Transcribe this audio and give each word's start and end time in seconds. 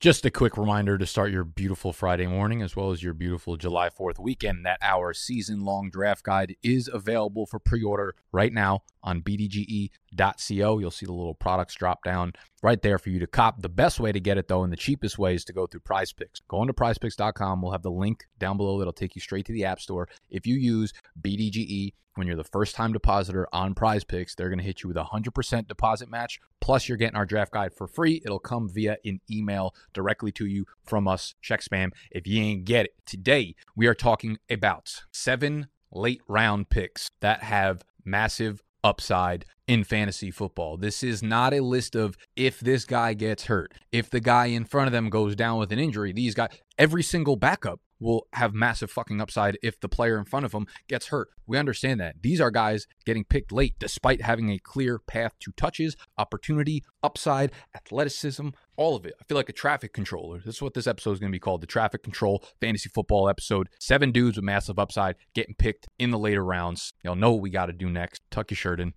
Just 0.00 0.24
a 0.24 0.30
quick 0.30 0.56
reminder 0.56 0.96
to 0.96 1.04
start 1.04 1.30
your 1.30 1.44
beautiful 1.44 1.92
Friday 1.92 2.26
morning 2.26 2.62
as 2.62 2.74
well 2.74 2.90
as 2.90 3.02
your 3.02 3.12
beautiful 3.12 3.58
July 3.58 3.90
4th 3.90 4.18
weekend 4.18 4.64
that 4.64 4.78
our 4.80 5.12
season 5.12 5.60
long 5.60 5.90
draft 5.90 6.24
guide 6.24 6.56
is 6.62 6.88
available 6.90 7.44
for 7.44 7.58
pre 7.58 7.82
order 7.82 8.14
right 8.32 8.50
now 8.50 8.82
on 9.02 9.20
bdge.co. 9.20 10.78
You'll 10.78 10.90
see 10.90 11.04
the 11.04 11.12
little 11.12 11.34
products 11.34 11.74
drop 11.74 12.02
down 12.02 12.32
right 12.62 12.80
there 12.82 12.98
for 12.98 13.10
you 13.10 13.18
to 13.18 13.26
cop. 13.26 13.62
The 13.62 13.68
best 13.68 14.00
way 14.00 14.12
to 14.12 14.20
get 14.20 14.38
it, 14.38 14.48
though, 14.48 14.62
and 14.62 14.72
the 14.72 14.76
cheapest 14.76 15.18
way 15.18 15.34
is 15.34 15.44
to 15.44 15.52
go 15.52 15.66
through 15.66 15.80
Prize 15.80 16.12
Picks. 16.12 16.40
Go 16.48 16.58
on 16.58 16.66
to 16.66 16.72
PrizePicks.com. 16.72 17.62
We'll 17.62 17.72
have 17.72 17.82
the 17.82 17.90
link 17.90 18.26
down 18.38 18.56
below 18.56 18.78
that'll 18.78 18.92
take 18.92 19.14
you 19.14 19.20
straight 19.20 19.46
to 19.46 19.52
the 19.52 19.64
App 19.64 19.80
Store. 19.80 20.08
If 20.28 20.46
you 20.46 20.56
use 20.56 20.92
BDGE 21.20 21.94
when 22.16 22.26
you're 22.26 22.36
the 22.36 22.44
first 22.44 22.74
time 22.74 22.92
depositor 22.92 23.46
on 23.52 23.74
Prize 23.74 24.04
Picks, 24.04 24.34
they're 24.34 24.48
going 24.48 24.58
to 24.58 24.64
hit 24.64 24.82
you 24.82 24.88
with 24.88 24.96
a 24.96 25.04
100% 25.04 25.68
deposit 25.68 26.10
match. 26.10 26.40
Plus, 26.60 26.88
you're 26.88 26.98
getting 26.98 27.16
our 27.16 27.26
draft 27.26 27.52
guide 27.52 27.72
for 27.72 27.86
free. 27.86 28.20
It'll 28.24 28.38
come 28.38 28.68
via 28.68 28.98
an 29.04 29.20
email 29.30 29.74
directly 29.94 30.32
to 30.32 30.46
you 30.46 30.66
from 30.84 31.06
us. 31.08 31.34
Check 31.40 31.60
spam 31.62 31.90
if 32.10 32.26
you 32.26 32.42
ain't 32.42 32.64
get 32.64 32.86
it. 32.86 32.94
Today, 33.06 33.54
we 33.76 33.86
are 33.86 33.94
talking 33.94 34.38
about 34.50 35.04
seven 35.12 35.68
late 35.92 36.20
round 36.28 36.68
picks 36.68 37.10
that 37.20 37.42
have 37.42 37.82
massive 38.04 38.62
upside 38.82 39.44
in 39.70 39.84
fantasy 39.84 40.32
football. 40.32 40.76
This 40.76 41.04
is 41.04 41.22
not 41.22 41.54
a 41.54 41.60
list 41.60 41.94
of 41.94 42.16
if 42.34 42.58
this 42.58 42.84
guy 42.84 43.14
gets 43.14 43.44
hurt, 43.44 43.72
if 43.92 44.10
the 44.10 44.18
guy 44.18 44.46
in 44.46 44.64
front 44.64 44.88
of 44.88 44.92
them 44.92 45.08
goes 45.08 45.36
down 45.36 45.60
with 45.60 45.70
an 45.70 45.78
injury. 45.78 46.12
These 46.12 46.34
guys, 46.34 46.48
every 46.76 47.04
single 47.04 47.36
backup 47.36 47.78
will 48.00 48.26
have 48.32 48.52
massive 48.52 48.90
fucking 48.90 49.20
upside 49.20 49.56
if 49.62 49.78
the 49.78 49.88
player 49.88 50.18
in 50.18 50.24
front 50.24 50.44
of 50.44 50.50
them 50.50 50.66
gets 50.88 51.08
hurt. 51.08 51.28
We 51.46 51.56
understand 51.56 52.00
that. 52.00 52.16
These 52.20 52.40
are 52.40 52.50
guys 52.50 52.88
getting 53.06 53.22
picked 53.22 53.52
late 53.52 53.76
despite 53.78 54.22
having 54.22 54.50
a 54.50 54.58
clear 54.58 54.98
path 54.98 55.34
to 55.38 55.52
touches, 55.52 55.94
opportunity, 56.18 56.82
upside, 57.00 57.52
athleticism, 57.72 58.48
all 58.76 58.96
of 58.96 59.06
it. 59.06 59.14
I 59.20 59.24
feel 59.28 59.36
like 59.36 59.50
a 59.50 59.52
traffic 59.52 59.92
controller. 59.92 60.40
This 60.44 60.56
is 60.56 60.62
what 60.62 60.74
this 60.74 60.88
episode 60.88 61.12
is 61.12 61.20
going 61.20 61.30
to 61.30 61.36
be 61.36 61.38
called 61.38 61.60
the 61.60 61.68
traffic 61.68 62.02
control 62.02 62.42
fantasy 62.60 62.88
football 62.88 63.28
episode. 63.28 63.68
Seven 63.78 64.10
dudes 64.10 64.36
with 64.36 64.44
massive 64.44 64.80
upside 64.80 65.14
getting 65.32 65.54
picked 65.54 65.86
in 66.00 66.10
the 66.10 66.18
later 66.18 66.44
rounds. 66.44 66.92
Y'all 67.04 67.14
know 67.14 67.30
what 67.30 67.42
we 67.42 67.50
got 67.50 67.66
to 67.66 67.72
do 67.72 67.88
next. 67.88 68.22
Tuck 68.32 68.50
your 68.50 68.56
shirt 68.56 68.80
in. 68.80 68.94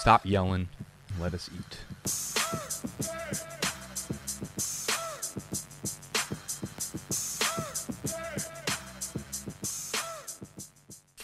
Stop 0.00 0.24
yelling. 0.24 0.70
Let 1.20 1.34
us 1.34 1.50
eat. 1.52 1.76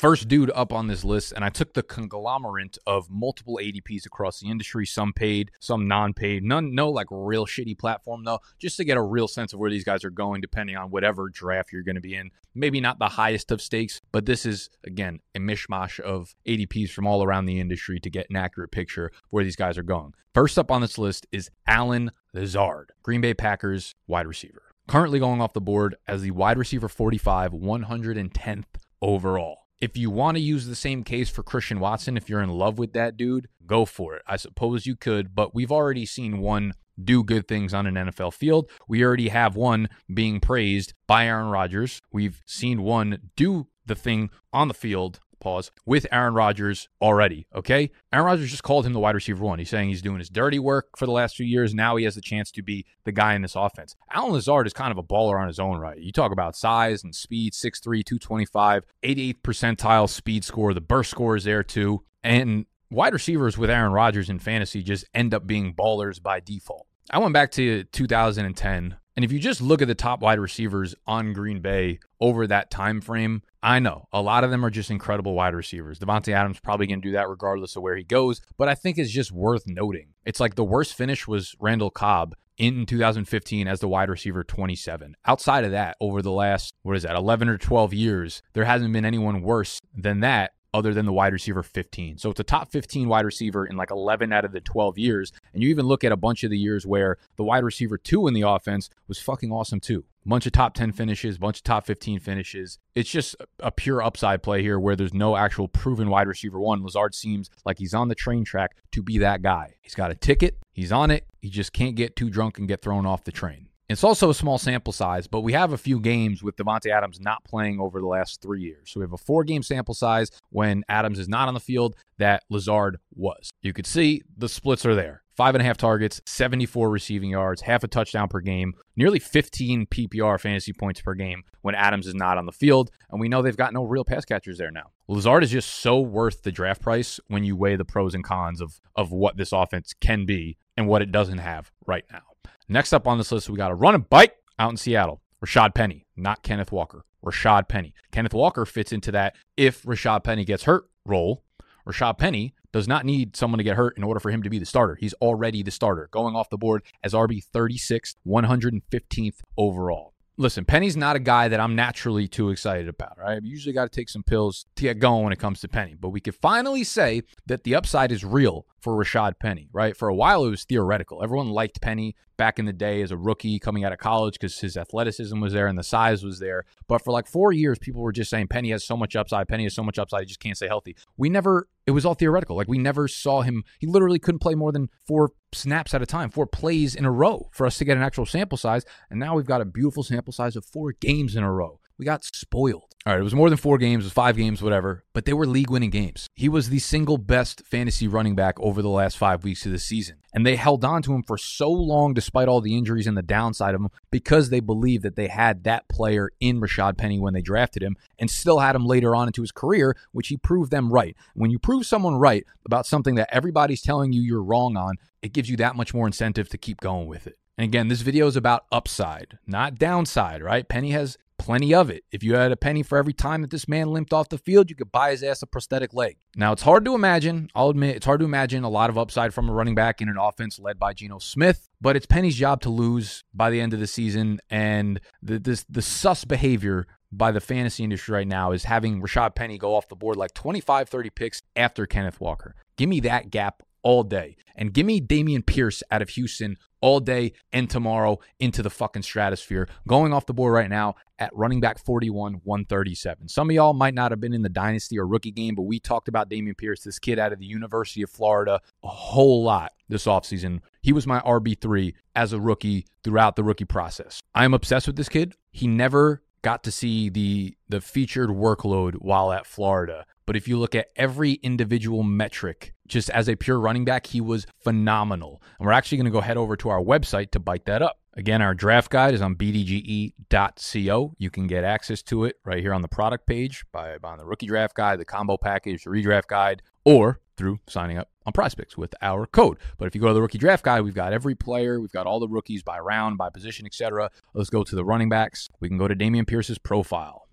First 0.07 0.29
dude 0.29 0.53
up 0.55 0.73
on 0.73 0.87
this 0.87 1.03
list, 1.03 1.33
and 1.33 1.45
I 1.45 1.49
took 1.49 1.75
the 1.75 1.83
conglomerate 1.83 2.79
of 2.87 3.11
multiple 3.11 3.59
ADPs 3.61 4.07
across 4.07 4.39
the 4.39 4.49
industry, 4.49 4.87
some 4.87 5.13
paid, 5.13 5.51
some 5.59 5.89
non-paid, 5.89 6.45
none, 6.45 6.77
no 6.77 6.91
like 6.91 7.09
real 7.11 7.45
shitty 7.45 7.77
platform 7.77 8.23
though, 8.23 8.39
just 8.61 8.77
to 8.77 8.85
get 8.85 8.97
a 8.97 9.03
real 9.03 9.27
sense 9.27 9.53
of 9.53 9.59
where 9.59 9.69
these 9.69 9.83
guys 9.83 10.05
are 10.05 10.11
going, 10.11 10.41
depending 10.41 10.77
on 10.77 10.93
whatever 10.93 11.29
draft 11.29 11.73
you're 11.73 11.83
going 11.83 11.97
to 11.97 12.01
be 12.01 12.15
in. 12.15 12.31
Maybe 12.55 12.81
not 12.81 13.01
the 13.01 13.09
highest 13.09 13.51
of 13.51 13.61
stakes, 13.61 14.01
but 14.13 14.27
this 14.27 14.47
is 14.47 14.71
again 14.85 15.19
a 15.35 15.41
mishmash 15.41 15.99
of 15.99 16.37
ADPs 16.47 16.91
from 16.91 17.09
all 17.09 17.25
around 17.25 17.47
the 17.47 17.59
industry 17.59 17.99
to 17.99 18.09
get 18.09 18.31
an 18.31 18.37
accurate 18.37 18.71
picture 18.71 19.11
where 19.31 19.43
these 19.43 19.57
guys 19.57 19.77
are 19.77 19.83
going. 19.83 20.15
First 20.33 20.57
up 20.57 20.71
on 20.71 20.83
this 20.83 20.99
list 20.99 21.27
is 21.33 21.51
Allen 21.67 22.13
Lazard, 22.33 22.93
Green 23.03 23.23
Bay 23.23 23.35
Packers 23.35 23.97
wide 24.07 24.29
receiver, 24.29 24.63
currently 24.87 25.19
going 25.19 25.41
off 25.41 25.53
the 25.53 25.61
board 25.61 25.97
as 26.07 26.23
the 26.23 26.31
wide 26.31 26.59
receiver 26.59 26.89
45, 26.89 27.51
110th 27.51 28.67
overall 29.03 29.66
if 29.81 29.97
you 29.97 30.11
want 30.11 30.37
to 30.37 30.43
use 30.43 30.67
the 30.67 30.75
same 30.75 31.05
case 31.05 31.29
for 31.29 31.43
Christian 31.43 31.81
Watson, 31.81 32.17
if 32.17 32.29
you're 32.29 32.43
in 32.43 32.51
love 32.51 32.79
with 32.79 32.93
that 32.95 33.17
dude, 33.17 33.49
go 33.67 33.85
for 33.85 34.15
it. 34.17 34.23
I 34.27 34.37
suppose 34.37 34.87
you 34.87 34.97
could, 34.97 35.35
but 35.35 35.55
we've 35.55 35.73
already 35.73 36.07
seen 36.07 36.39
one 36.39 36.73
do 37.03 37.23
good 37.23 37.47
things 37.47 37.75
on 37.75 37.87
an 37.87 37.95
NFL 37.95 38.33
field. 38.33 38.71
We 38.89 39.05
already 39.05 39.29
have 39.29 39.55
one 39.55 39.89
being 40.13 40.41
praised 40.41 40.95
by 41.07 41.27
Aaron 41.27 41.49
Rodgers. 41.49 42.01
We've 42.11 42.43
seen 42.47 42.83
one 42.83 43.31
do 43.37 43.67
the 43.85 43.95
thing 43.95 44.31
on 44.53 44.69
the 44.69 44.75
field 44.75 45.21
pause, 45.47 45.71
with 45.85 46.07
Aaron 46.11 46.35
Rodgers 46.35 46.89
already. 47.01 47.47
Okay. 47.55 47.91
Aaron 48.13 48.27
Rodgers 48.27 48.51
just 48.51 48.65
called 48.65 48.85
him 48.85 48.93
the 48.93 48.99
wide 48.99 49.15
receiver 49.15 49.45
one. 49.45 49.61
He's 49.61 49.71
saying 49.71 49.89
he's 49.89 50.03
doing 50.03 50.19
his 50.19 50.29
dirty 50.29 50.59
work 50.59 50.89
for 50.97 51.07
the 51.07 51.13
last 51.13 51.37
few 51.37 51.47
years. 51.47 51.73
Now 51.73 51.95
he 51.97 52.05
has 52.05 52.17
the 52.17 52.21
chance 52.21 52.51
to 52.53 52.63
be 52.63 52.85
the 53.05 53.13
guy 53.13 53.35
in 53.35 53.43
this 53.43 53.55
offense. 53.55 53.95
Allen 54.11 54.33
Lazard 54.33 54.67
is 54.67 54.73
kind 54.73 54.91
of 54.91 54.99
a 54.99 55.05
baller 55.05 55.41
on 55.41 55.47
his 55.47 55.61
own 55.61 55.79
right. 55.79 55.99
You 55.99 56.11
talk 56.11 56.33
about 56.33 56.57
size 56.57 57.05
and 57.05 57.15
speed 57.15 57.53
6'3, 57.53 58.05
225, 58.05 58.85
88th 59.05 59.41
percentile 59.43 60.09
speed 60.09 60.45
score. 60.45 60.75
The 60.75 60.81
burst 60.81 61.11
score 61.11 61.37
is 61.37 61.45
there 61.45 61.63
too. 61.63 62.03
And 62.25 62.67
wide 62.91 63.13
receivers 63.13 63.57
with 63.57 63.71
Aaron 63.71 63.93
Rodgers 63.93 64.29
in 64.29 64.41
fantasy 64.41 64.83
just 64.83 65.05
end 65.15 65.33
up 65.33 65.47
being 65.47 65.75
ballers 65.75 66.21
by 66.21 66.41
default. 66.41 66.87
I 67.11 67.19
went 67.19 67.33
back 67.33 67.53
to 67.53 67.85
2010 67.85 68.97
and 69.17 69.25
if 69.25 69.33
you 69.33 69.39
just 69.39 69.63
look 69.63 69.81
at 69.81 69.89
the 69.89 69.95
top 69.95 70.21
wide 70.21 70.39
receivers 70.39 70.95
on 71.07 71.33
Green 71.33 71.61
Bay 71.61 72.01
over 72.21 72.47
that 72.47 72.71
time 72.71 73.01
frame, 73.01 73.43
I 73.63 73.79
know 73.79 74.09
a 74.13 74.21
lot 74.21 74.45
of 74.45 74.51
them 74.51 74.65
are 74.65 74.71
just 74.71 74.91
incredible 74.91 75.33
wide 75.33 75.55
receivers. 75.55 75.99
Davante 75.99 76.35
Adams 76.35 76.61
probably 76.61 76.87
going 76.87 77.01
to 77.01 77.09
do 77.09 77.13
that 77.13 77.29
regardless 77.29 77.77
of 77.77 77.83
where 77.83 77.97
he 77.97 78.05
goes, 78.05 78.43
but 78.59 78.69
I 78.69 78.75
think 78.75 78.99
it's 78.99 79.11
just 79.11 79.33
worth 79.33 79.65
noting. 79.67 80.09
It's 80.27 80.39
like 80.39 80.55
the 80.55 80.65
worst 80.65 80.95
finish 80.95 81.27
was 81.27 81.57
Randall 81.59 81.91
Cobb 81.91 82.35
in 82.59 82.85
2015 82.85 83.67
as 83.67 83.81
the 83.81 83.89
wide 83.89 84.11
receiver 84.11 84.45
27. 84.45 85.17
Outside 85.25 85.65
of 85.65 85.71
that, 85.71 85.97
over 85.99 86.21
the 86.21 86.33
last, 86.33 86.75
what 86.83 86.97
is 86.97 87.05
that, 87.05 87.17
11 87.17 87.49
or 87.49 87.57
12 87.57 87.95
years, 87.95 88.43
there 88.53 88.65
hasn't 88.67 88.93
been 88.93 89.05
anyone 89.07 89.41
worse 89.41 89.81
than 89.95 90.21
that 90.21 90.53
other 90.77 90.93
than 90.93 91.07
the 91.07 91.13
wide 91.13 91.33
receiver 91.33 91.63
15. 91.63 92.19
So 92.19 92.31
it's 92.31 92.41
a 92.41 92.45
top 92.45 92.71
15 92.71 93.09
wide 93.09 93.25
receiver 93.25 93.65
in 93.65 93.77
like 93.77 93.91
11 93.91 94.33
out 94.33 94.45
of 94.45 94.53
the 94.53 94.61
12 94.61 94.99
years. 94.99 95.33
And 95.55 95.63
you 95.63 95.71
even 95.71 95.87
look 95.87 96.05
at 96.05 96.13
a 96.13 96.17
bunch 96.17 96.45
of 96.45 96.51
the 96.51 96.59
years 96.59 96.87
where 96.87 97.17
the 97.37 97.45
wide 97.45 97.65
receiver 97.65 97.97
two 97.97 98.29
in 98.29 98.35
the 98.35 98.43
offense 98.43 98.91
was 99.09 99.19
fucking 99.19 99.51
awesome 99.51 99.81
too. 99.81 100.05
Bunch 100.27 100.45
of 100.45 100.53
top 100.53 100.75
10 100.75 100.93
finishes, 100.93 101.39
bunch 101.39 101.59
of 101.59 101.65
top 101.65 101.87
15 101.87 102.19
finishes. 102.19 102.79
It's 102.95 103.09
just 103.09 103.37
a 103.61 103.71
pure 103.71 104.03
upside 104.03 104.43
play 104.43 104.61
here 104.61 104.79
where 104.79 104.97
there's 104.97 105.15
no 105.15 105.37
actual 105.37 105.69
proven 105.69 106.11
wide 106.11 106.27
receiver 106.27 106.59
one. 106.59 106.83
Lazard 106.83 107.15
seems 107.15 107.49
like 107.65 107.79
he's 107.79 107.95
on 107.95 108.09
the 108.09 108.15
train 108.15 108.45
track 108.45 108.77
to 108.93 109.03
be 109.03 109.19
that 109.19 109.41
guy. 109.41 109.75
He's 109.81 109.95
got 109.95 110.11
a 110.11 110.17
ticket, 110.17 110.59
he's 110.73 110.91
on 110.93 111.11
it. 111.11 111.27
He 111.41 111.49
just 111.49 111.73
can't 111.73 111.95
get 111.95 112.17
too 112.17 112.29
drunk 112.29 112.59
and 112.59 112.67
get 112.67 112.83
thrown 112.83 113.07
off 113.07 113.23
the 113.23 113.31
train. 113.31 113.66
It's 113.89 114.03
also 114.03 114.31
a 114.31 114.35
small 114.35 114.59
sample 114.59 114.93
size, 114.93 115.29
but 115.29 115.43
we 115.43 115.53
have 115.53 115.73
a 115.73 115.79
few 115.79 116.01
games 116.01 116.43
with 116.43 116.57
Davante 116.57 116.91
Adams 116.91 117.21
not 117.21 117.45
playing 117.45 117.79
over 117.79 118.01
the 118.01 118.07
last 118.07 118.41
three 118.41 118.61
years. 118.61 118.91
So 118.91 118.99
we 118.99 119.05
have 119.05 119.13
a 119.13 119.17
four 119.17 119.45
game 119.45 119.63
sample 119.63 119.95
size 119.95 120.31
when 120.51 120.83
Adams 120.89 121.21
is 121.21 121.29
not 121.29 121.47
on 121.47 121.55
the 121.55 121.61
field 121.61 121.95
that 122.19 122.43
Lazard 122.51 122.99
was. 123.15 123.51
You 123.63 123.73
could 123.73 123.87
see 123.87 124.23
the 124.37 124.49
splits 124.49 124.85
are 124.85 124.97
there. 124.97 125.23
Five 125.37 125.55
and 125.55 125.63
a 125.63 125.65
half 125.65 125.77
targets, 125.77 126.21
74 126.25 126.89
receiving 126.91 127.31
yards, 127.31 127.61
half 127.61 127.85
a 127.85 127.89
touchdown 127.89 128.27
per 128.27 128.41
game, 128.41 128.73
nearly 128.97 129.19
15 129.19 129.87
PPR 129.87 130.41
fantasy 130.41 130.73
points 130.73 131.03
per 131.03 131.15
game 131.15 131.45
when 131.61 131.75
Adams 131.75 132.07
is 132.07 132.15
not 132.15 132.39
on 132.39 132.47
the 132.47 132.53
field. 132.53 132.91
And 133.11 133.21
we 133.21 133.29
know 133.29 133.43
they've 133.43 133.57
got 133.57 133.75
no 133.75 133.85
real 133.85 134.05
pass 134.05 134.25
catchers 134.25 134.59
there 134.59 134.71
now. 134.71 134.91
Lazard 135.09 135.45
is 135.45 135.51
just 135.51 135.69
so 135.69 136.01
worth 136.01 136.43
the 136.43 136.51
draft 136.51 136.81
price 136.81 137.21
when 137.29 137.45
you 137.45 137.55
weigh 137.55 137.77
the 137.77 137.85
pros 137.85 138.15
and 138.15 138.25
cons 138.25 138.61
of, 138.61 138.81
of 138.97 139.13
what 139.13 139.37
this 139.37 139.53
offense 139.53 139.95
can 140.01 140.25
be 140.25 140.57
and 140.77 140.89
what 140.89 141.03
it 141.03 141.13
doesn't 141.13 141.39
have 141.39 141.71
right 141.87 142.05
now. 142.11 142.23
Next 142.69 142.93
up 142.93 143.07
on 143.07 143.19
this 143.19 143.31
list, 143.31 143.49
we 143.49 143.57
got 143.57 143.71
a 143.71 143.77
running 143.77 144.07
bike 144.11 144.35
out 144.59 144.71
in 144.71 144.77
Seattle. 144.77 145.21
Rashad 145.45 145.75
Penny, 145.75 146.05
not 146.17 146.43
Kenneth 146.43 146.73
Walker. 146.73 147.05
Rashad 147.25 147.69
Penny. 147.69 147.95
Kenneth 148.11 148.35
Walker 148.35 148.65
fits 148.65 148.93
into 148.93 149.13
that 149.13 149.37
if 149.57 149.83
Rashad 149.85 150.25
Penny 150.25 150.45
gets 150.45 150.65
hurt 150.65 150.89
role. 151.05 151.45
Rashad 151.87 152.19
Penny 152.19 152.55
does 152.73 152.89
not 152.89 153.05
need 153.05 153.37
someone 153.37 153.59
to 153.59 153.65
get 153.65 153.77
hurt 153.77 153.97
in 153.97 154.03
order 154.03 154.19
for 154.19 154.31
him 154.31 154.43
to 154.43 154.51
be 154.51 154.59
the 154.59 154.67
starter. 154.67 154.97
He's 154.97 155.15
already 155.15 155.63
the 155.63 155.71
starter, 155.71 156.09
going 156.11 156.35
off 156.35 156.51
the 156.51 156.59
board 156.59 156.83
as 157.05 157.13
RB 157.13 157.45
36, 157.45 158.17
115th 158.27 159.37
overall 159.57 160.13
listen, 160.39 160.65
Penny's 160.65 160.97
not 160.97 161.17
a 161.17 161.21
guy 161.21 161.49
that 161.49 161.61
I'm 161.61 161.75
naturally 161.75 162.29
too 162.29 162.51
excited 162.51 162.89
about, 162.89 163.19
right? 163.19 163.37
I've 163.37 163.45
usually 163.45 163.73
got 163.73 163.85
to 163.85 163.95
take 163.95 164.09
some 164.09 164.23
pills 164.23 164.67
to 164.77 164.83
get 164.83 164.99
going 164.99 165.25
when 165.25 165.33
it 165.33 165.39
comes 165.39 165.61
to 165.61 165.69
Penny. 165.69 165.95
But 165.95 166.11
we 166.11 166.21
could 166.21 166.35
finally 166.35 166.85
say 166.85 167.23
that 167.47 167.65
the 167.65 167.75
upside 167.75 168.13
is 168.13 168.25
real 168.25 168.67
for 168.81 168.93
Rashad 168.95 169.39
Penny, 169.41 169.69
right? 169.73 169.97
For 169.97 170.09
a 170.09 170.15
while, 170.15 170.45
it 170.45 170.51
was 170.51 170.65
theoretical. 170.65 171.23
Everyone 171.23 171.49
liked 171.49 171.81
Penny 171.81 172.15
back 172.37 172.59
in 172.59 172.67
the 172.67 172.73
day 172.73 173.01
as 173.03 173.11
a 173.11 173.17
rookie 173.17 173.59
coming 173.59 173.85
out 173.85 173.93
of 173.93 173.99
college 173.99 174.35
because 174.35 174.61
his 174.61 174.77
athleticism 174.77 175.41
was 175.41 175.53
there 175.53 175.67
and 175.67 175.79
the 175.79 175.83
size 175.83 176.23
was 176.23 176.39
there. 176.39 176.65
But 176.87 177.03
for 177.03 177.13
like 177.13 177.27
four 177.27 177.53
years, 177.53 177.79
people 177.79 178.03
were 178.03 178.13
just 178.13 178.31
saying 178.31 178.49
Penny 178.49 178.71
has 178.71 178.85
so 178.85 178.97
much 178.97 179.17
upside. 179.17 179.49
Penny 179.49 179.65
has 179.65 179.75
so 179.75 179.83
much 179.83 179.99
upside. 179.99 180.21
He 180.21 180.27
just 180.27 180.41
can't 180.41 180.57
stay 180.57 180.69
healthy. 180.69 180.97
We 181.17 181.31
never, 181.31 181.69
it 181.87 181.93
was 181.93 182.05
all 182.05 182.15
theoretical. 182.15 182.57
Like 182.57 182.69
we 182.69 182.79
never 182.79 183.09
saw 183.09 183.43
him. 183.43 183.65
He 183.79 183.87
literally 183.87 184.19
couldn't 184.19 184.41
play 184.41 184.55
more 184.55 184.73
than 184.73 184.89
four 185.07 185.33
snaps 185.53 185.95
at 185.95 186.03
a 186.03 186.07
time, 186.07 186.31
four 186.31 186.47
plays 186.47 186.95
in 186.95 187.05
a 187.05 187.11
row 187.11 187.49
for 187.53 187.67
us 187.67 187.79
to 187.79 187.85
get 187.85 187.97
an 187.97 188.03
actual 188.03 188.27
sample 188.27 188.59
size. 188.59 188.85
And 189.11 189.21
now 189.21 189.37
we've 189.37 189.47
got 189.47 189.61
a 189.61 189.67
beautiful 189.67 190.03
sample 190.03 190.33
size 190.33 190.57
of 190.57 190.65
four 190.65 190.93
games 190.93 191.37
in 191.37 191.45
a 191.45 191.53
row 191.53 191.81
we 191.99 192.05
got 192.05 192.25
spoiled. 192.25 192.95
All 193.07 193.13
right, 193.13 193.21
it 193.21 193.25
was 193.25 193.37
more 193.37 193.49
than 193.49 193.57
four 193.57 193.79
games, 193.79 194.03
it 194.03 194.07
was 194.07 194.13
five 194.13 194.37
games, 194.37 194.61
whatever, 194.61 195.05
but 195.13 195.27
they 195.27 195.33
were 195.33 195.47
league 195.47 195.71
winning 195.71 195.91
games. 195.91 196.27
He 196.35 196.49
was 196.49 196.71
the 196.71 196.81
single 196.81 197.19
best 197.19 197.63
fantasy 197.65 198.09
running 198.09 198.35
back 198.35 198.59
over 198.59 198.83
the 198.83 198.89
last 198.89 199.17
five 199.17 199.45
weeks 199.45 199.65
of 199.65 199.71
the 199.71 199.79
season. 199.79 200.17
And 200.35 200.45
they 200.45 200.57
held 200.57 200.85
on 200.85 201.03
to 201.03 201.15
him 201.15 201.23
for 201.23 201.39
so 201.39 201.71
long, 201.71 202.15
despite 202.15 202.49
all 202.49 202.61
the 202.61 202.77
injuries 202.77 203.07
and 203.07 203.17
the 203.17 203.23
downside 203.23 203.77
of 203.77 203.81
him, 203.81 203.91
because 204.11 204.51
they 204.51 204.59
believed 204.59 205.05
that 205.05 205.15
they 205.15 205.29
had 205.29 205.63
that 205.65 205.89
player 205.89 206.31
in 206.41 206.61
Rashad 206.61 206.99
Penny 206.99 207.21
when 207.21 207.33
they 207.33 207.43
drafted 207.43 207.83
him 207.83 207.97
and 208.19 208.29
still 208.29 208.59
had 208.59 208.75
him 208.75 208.85
later 208.85 209.15
on 209.15 209.29
into 209.29 209.41
his 209.41 209.53
career, 209.53 209.97
which 210.11 210.27
he 210.27 210.37
proved 210.37 210.73
them 210.73 210.93
right. 210.93 211.17
When 211.35 211.53
you 211.53 211.61
prove 211.61 211.87
someone 211.87 212.17
right 212.17 212.45
about 212.65 212.87
something 212.87 213.15
that 213.15 213.33
everybody's 213.33 213.83
telling 213.83 214.13
you 214.13 214.21
you're 214.21 214.43
wrong 214.43 214.77
on, 214.77 214.97
it 215.23 215.33
gives 215.33 215.49
you 215.49 215.57
that 215.59 215.77
much 215.77 215.95
more 215.95 216.09
incentive 216.09 216.49
to 216.49 216.59
keep 216.59 216.81
going 216.81 217.07
with 217.07 217.29
it. 217.29 217.39
And 217.57 217.65
again, 217.65 217.89
this 217.89 218.03
video 218.03 218.27
is 218.27 218.37
about 218.37 218.67
upside, 218.71 219.39
not 219.47 219.79
downside, 219.79 220.43
right? 220.43 220.69
Penny 220.69 220.91
has 220.91 221.17
plenty 221.39 221.75
of 221.75 221.91
it. 221.91 222.05
If 222.11 222.23
you 222.23 222.35
had 222.35 222.53
a 222.53 222.57
penny 222.57 222.83
for 222.83 222.99
every 222.99 223.13
time 223.13 223.43
that 223.43 223.51
this 223.51 223.69
man 223.69 223.89
limped 223.93 224.13
off 224.13 224.29
the 224.29 224.39
field, 224.39 224.71
you 224.71 224.77
could 224.77 224.93
buy 224.93 225.11
his 225.11 225.23
ass 225.23 225.43
a 225.43 225.47
prosthetic 225.47 225.95
leg. 225.95 226.17
Now, 226.37 226.53
it's 226.53 226.63
hard 226.63 226.85
to 226.85 226.95
imagine. 226.95 227.49
I'll 227.55 227.71
admit, 227.71 227.97
it's 227.97 228.07
hard 228.07 228.21
to 228.21 228.27
imagine 228.27 228.65
a 228.65 228.69
lot 228.69 228.91
of 228.91 228.99
upside 228.99 229.33
from 229.33 229.49
a 229.49 229.53
running 229.53 229.75
back 229.75 230.01
in 230.01 230.09
an 230.09 230.17
offense 230.19 230.59
led 230.59 230.79
by 230.79 230.93
Geno 230.93 231.19
Smith, 231.19 231.69
but 231.81 231.97
it's 231.97 232.07
Penny's 232.07 232.37
job 232.37 232.61
to 232.63 232.71
lose 232.71 233.25
by 233.33 233.51
the 233.51 233.61
end 233.61 233.73
of 233.73 233.81
the 233.81 233.87
season. 233.87 234.41
And 234.51 235.01
the, 235.23 235.39
this, 235.39 235.65
the 235.69 235.83
sus 235.83 236.25
behavior 236.25 236.87
by 237.13 237.31
the 237.33 237.41
fantasy 237.41 237.85
industry 237.85 238.15
right 238.15 238.29
now 238.29 238.53
is 238.53 238.65
having 238.65 239.01
Rashad 239.01 239.35
Penny 239.35 239.59
go 239.59 239.75
off 239.75 239.89
the 239.89 239.97
board 239.97 240.17
like 240.17 240.35
25, 240.35 240.89
30 240.89 241.11
picks 241.11 241.43
after 241.55 241.87
Kenneth 241.87 242.21
Walker. 242.21 242.55
Give 242.77 242.89
me 242.89 243.01
that 243.01 243.31
gap 243.31 243.63
all 243.83 244.03
day. 244.03 244.37
And 244.57 244.73
give 244.73 244.87
me 244.87 245.01
Dameon 245.01 245.45
Pierce 245.45 245.83
out 245.91 246.03
of 246.03 246.09
Houston 246.11 246.57
all 246.81 246.99
day 246.99 247.33
and 247.53 247.69
tomorrow 247.69 248.19
into 248.41 248.63
the 248.63 248.71
fucking 248.71 249.03
stratosphere. 249.03 249.69
Going 249.87 250.13
off 250.13 250.27
the 250.27 250.35
board 250.35 250.55
right 250.55 250.71
now 250.71 250.95
at 251.19 251.35
running 251.35 251.61
back 251.61 251.79
41, 251.79 252.41
137. 252.43 253.29
Some 253.29 253.51
of 253.51 253.55
y'all 253.55 253.75
might 253.75 253.95
not 253.95 254.13
have 254.13 254.21
been 254.21 254.33
in 254.33 254.43
the 254.43 254.49
dynasty 254.49 254.99
or 254.99 255.07
rookie 255.07 255.31
game, 255.31 255.55
but 255.55 255.63
we 255.63 255.79
talked 255.79 256.09
about 256.09 256.31
Dameon 256.31 256.57
Pierce, 256.57 256.83
this 256.83 256.99
kid 256.99 257.19
out 257.19 257.33
of 257.33 257.39
the 257.39 257.47
University 257.47 258.03
of 258.03 258.11
Florida, 258.11 258.61
a 258.83 258.89
whole 258.89 259.43
lot 259.43 259.73
this 259.89 260.07
offseason. 260.07 260.61
He 260.81 260.93
was 260.93 261.07
my 261.07 261.21
RB3 261.21 261.95
as 262.15 262.33
a 262.33 262.41
rookie 262.41 262.87
throughout 263.05 263.37
the 263.37 263.45
rookie 263.45 263.65
process. 263.65 264.21
I'm 264.35 264.55
obsessed 264.55 264.87
with 264.87 264.97
this 264.97 265.09
kid. 265.09 265.35
He 265.51 265.67
never 265.67 266.23
got 266.47 266.63
to 266.63 266.71
see 266.71 267.09
the 267.09 267.57
the 267.69 267.81
featured 267.81 268.31
workload 268.31 268.95
while 269.01 269.33
at 269.33 269.47
Florida. 269.47 270.07
But 270.27 270.37
if 270.37 270.47
you 270.47 270.57
look 270.57 270.77
at 270.77 270.91
every 270.95 271.33
individual 271.33 272.05
metric, 272.05 272.73
just 272.87 273.11
as 273.11 273.29
a 273.29 273.35
pure 273.35 273.59
running 273.59 273.85
back, 273.85 274.07
he 274.07 274.21
was 274.21 274.47
phenomenal. 274.63 275.43
And 275.59 275.67
we're 275.67 275.73
actually 275.73 275.99
going 275.99 276.05
to 276.05 276.13
go 276.13 276.21
head 276.21 276.37
over 276.37 276.57
to 276.59 276.69
our 276.69 276.81
website 276.81 277.33
to 277.33 277.41
bite 277.41 277.65
that 277.65 277.83
up. 277.83 277.99
Again, 278.15 278.43
our 278.43 278.55
draft 278.55 278.93
guide 278.93 279.13
is 279.13 279.23
on 279.23 279.35
bdge.co. 279.35 281.15
You 281.19 281.31
can 281.31 281.49
get 281.49 281.65
access 281.65 282.01
to 282.03 282.25
it 282.25 282.37
right 282.45 282.61
here 282.63 282.73
on 282.73 282.83
the 282.83 282.89
product 282.89 283.27
page 283.27 283.65
by 283.73 283.99
buying 283.99 284.19
the 284.19 284.25
rookie 284.25 284.47
draft 284.47 284.77
guide, 284.77 285.01
the 285.01 285.05
combo 285.05 285.37
package, 285.37 285.83
the 285.83 285.91
redraft 285.91 286.29
guide, 286.29 286.63
or 286.85 287.19
through 287.37 287.61
signing 287.67 287.99
up 287.99 288.09
on 288.25 288.33
PrizePicks 288.33 288.77
with 288.77 288.95
our 289.03 289.27
code. 289.27 289.59
But 289.79 289.87
if 289.87 289.95
you 289.95 290.01
go 290.01 290.09
to 290.09 290.15
the 290.15 290.23
rookie 290.23 290.39
draft 290.39 290.65
guide, 290.65 290.83
we've 290.83 290.95
got 290.95 291.13
every 291.13 291.35
player, 291.35 291.81
we've 291.81 291.93
got 291.93 292.07
all 292.07 292.21
the 292.21 292.29
rookies 292.29 292.63
by 292.63 292.79
round, 292.79 293.19
by 293.19 293.31
position, 293.31 293.67
etc. 293.67 294.11
Let's 294.35 294.51
go 294.51 294.65
to 294.65 294.77
the 294.77 294.85
running 294.85 295.09
backs. 295.09 295.49
We 295.61 295.69
can 295.69 295.79
go 295.79 295.89
to 295.89 295.95
Dameon 295.95 296.27
Pierce's 296.27 296.59
profile. 296.59 297.27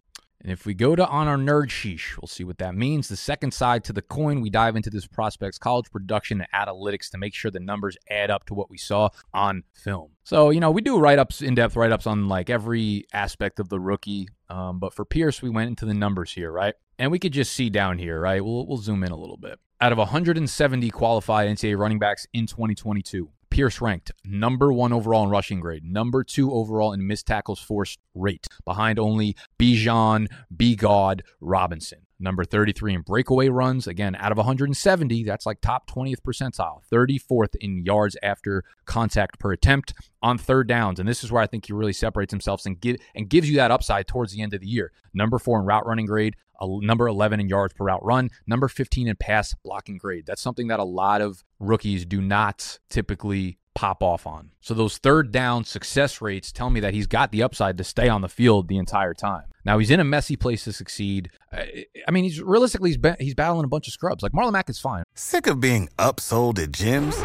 And 0.44 0.52
if 0.52 0.66
we 0.66 0.74
go 0.74 0.94
to 0.94 1.08
on 1.08 1.30
our 1.30 1.38
nerd 1.38 1.70
sheesh, 1.70 2.18
we'll 2.22 2.28
see 2.28 2.44
what 2.44 2.58
that 2.58 2.76
means. 2.76 3.08
The 3.08 3.16
second 3.16 3.54
side 3.54 3.86
to 3.86 3.94
the 3.94 4.02
coin, 4.02 4.42
we 4.42 4.50
dive 4.50 4.76
into 4.76 4.90
this 4.90 5.08
prospect's 5.08 5.58
college 5.58 5.90
production 5.90 6.42
and 6.42 6.68
analytics 6.68 7.10
to 7.12 7.18
make 7.18 7.34
sure 7.34 7.50
the 7.50 7.62
numbers 7.62 7.96
add 8.10 8.30
up 8.30 8.46
to 8.48 8.54
what 8.54 8.70
we 8.70 8.78
saw 8.78 9.10
on 9.34 9.64
film. 9.74 10.12
So, 10.26 10.50
you 10.50 10.60
know, 10.60 10.70
we 10.70 10.82
do 10.82 11.00
write 11.00 11.18
ups, 11.18 11.42
in 11.42 11.56
depth 11.56 11.78
write 11.78 11.94
ups 11.94 12.06
on 12.06 12.28
like 12.28 12.50
every 12.50 13.06
aspect 13.14 13.62
of 13.62 13.70
the 13.70 13.80
rookie. 13.80 14.28
Um, 14.50 14.80
but 14.80 14.94
for 14.94 15.06
Pierce, 15.06 15.42
we 15.42 15.50
went 15.50 15.70
into 15.70 15.86
the 15.86 15.94
numbers 15.94 16.34
here, 16.34 16.52
right? 16.52 16.76
And 17.00 17.10
we 17.10 17.20
could 17.20 17.32
just 17.32 17.54
see 17.54 17.70
down 17.70 17.98
here, 17.98 18.20
right? 18.20 18.44
We'll, 18.44 18.68
we'll 18.68 18.78
zoom 18.78 19.04
in 19.06 19.12
a 19.12 19.18
little 19.18 19.38
bit. 19.38 19.60
Out 19.84 19.92
of 19.92 19.98
170 19.98 20.90
qualified 20.92 21.50
NCAA 21.50 21.78
running 21.78 22.00
backs 22.00 22.26
in 22.32 22.48
2022, 22.48 23.28
Pierce 23.50 23.82
ranked 23.82 24.14
number 24.24 24.72
one 24.72 24.94
overall 24.94 25.26
in 25.26 25.30
rushing 25.30 25.60
grade, 25.60 25.84
number 25.84 26.24
two 26.24 26.54
overall 26.54 26.94
in 26.94 27.06
missed 27.06 27.28
tackles 27.28 27.60
forced 27.60 28.00
rate, 28.16 28.48
behind 28.64 28.98
only 28.98 29.36
Bijan, 29.60 30.28
Bigod, 30.56 31.20
Robinson. 31.42 32.06
Number 32.24 32.46
33 32.46 32.94
in 32.94 33.02
breakaway 33.02 33.50
runs. 33.50 33.86
Again, 33.86 34.16
out 34.16 34.32
of 34.32 34.38
170, 34.38 35.26
that's 35.26 35.46
like 35.46 35.60
top 35.60 35.90
20th 35.90 36.22
percentile. 36.22 36.80
34th 36.90 37.56
in 37.60 37.84
yards 37.84 38.16
after 38.24 38.64
contact 38.86 39.40
per 39.40 39.52
attempt 39.52 39.94
on 40.22 40.38
third 40.38 40.70
downs. 40.70 41.02
And 41.02 41.10
this 41.10 41.22
is 41.22 41.34
where 41.34 41.44
I 41.44 41.48
think 41.48 41.66
he 41.66 41.74
really 41.74 41.92
separates 41.92 42.32
himself 42.32 42.66
and, 42.66 42.80
give, 42.80 42.96
and 43.14 43.28
gives 43.28 43.50
you 43.50 43.58
that 43.58 43.72
upside 43.72 44.08
towards 44.08 44.32
the 44.32 44.42
end 44.42 44.54
of 44.54 44.62
the 44.62 44.68
year. 44.68 44.94
Number 45.14 45.38
four 45.38 45.60
in 45.60 45.66
route 45.66 45.86
running 45.86 46.06
grade, 46.06 46.38
number 46.62 47.10
11 47.10 47.42
in 47.42 47.50
yards 47.50 47.74
per 47.74 47.84
route 47.84 48.06
run, 48.06 48.30
number 48.48 48.70
15 48.70 49.10
in 49.10 49.18
pass 49.18 49.54
blocking 49.62 49.98
grade. 49.98 50.26
That's 50.26 50.42
something 50.42 50.68
that 50.68 50.80
a 50.80 50.86
lot 50.86 51.20
of 51.20 51.44
rookies 51.60 52.06
do 52.06 52.22
not 52.22 52.80
typically 52.90 53.58
pop 53.76 54.02
off 54.02 54.26
on. 54.26 54.52
So 54.62 54.74
those 54.74 54.98
third 54.98 55.34
down 55.34 55.66
success 55.66 56.22
rates 56.22 56.54
tell 56.54 56.70
me 56.70 56.80
that 56.80 56.94
he's 56.94 57.08
got 57.08 57.34
the 57.34 57.44
upside 57.44 57.78
to 57.80 57.84
stay 57.84 58.08
on 58.08 58.22
the 58.22 58.30
field 58.30 58.70
the 58.70 58.78
entire 58.78 59.14
time. 59.14 59.46
Now 59.66 59.78
he's 59.80 59.90
in 59.92 60.00
a 60.00 60.04
messy 60.04 60.36
place 60.36 60.66
to 60.66 60.74
succeed. 60.74 61.30
I 61.54 62.12
mean, 62.12 62.26
he's 62.26 62.42
realistically 62.42 62.90
he's, 62.90 62.98
ba- 62.98 63.16
he's 63.20 63.34
battling 63.34 63.64
a 63.64 63.68
bunch 63.68 63.88
of 63.88 63.94
scrubs. 63.94 64.22
Like 64.22 64.34
Marlon 64.34 64.52
Mack 64.52 64.70
is 64.70 64.80
fine. 64.80 65.04
Sick 65.16 65.48
of 65.48 65.60
being 65.62 65.88
upsold 65.98 66.60
at 66.60 66.72
gyms. 66.72 67.16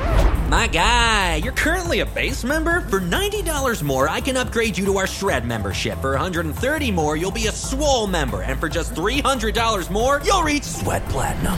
My 0.49 0.67
guy, 0.67 1.37
you're 1.37 1.53
currently 1.53 2.01
a 2.01 2.07
base 2.07 2.43
member. 2.45 2.81
For 2.83 3.01
ninety 3.01 3.43
dollars 3.43 3.83
more, 3.83 4.09
I 4.09 4.21
can 4.21 4.37
upgrade 4.37 4.79
you 4.79 4.85
to 4.87 4.97
our 4.97 5.07
Shred 5.07 5.45
membership. 5.45 6.01
For 6.01 6.13
130 6.13 6.91
more, 6.93 7.17
you'll 7.17 7.31
be 7.31 7.49
a 7.49 7.53
Swole 7.53 8.07
member, 8.07 8.41
and 8.41 8.59
for 8.59 8.69
just 8.69 8.95
300 8.95 9.55
dollars 9.55 9.91
more, 9.91 10.23
you'll 10.25 10.43
reach 10.43 10.63
Sweat 10.63 11.05
Platinum. 11.07 11.55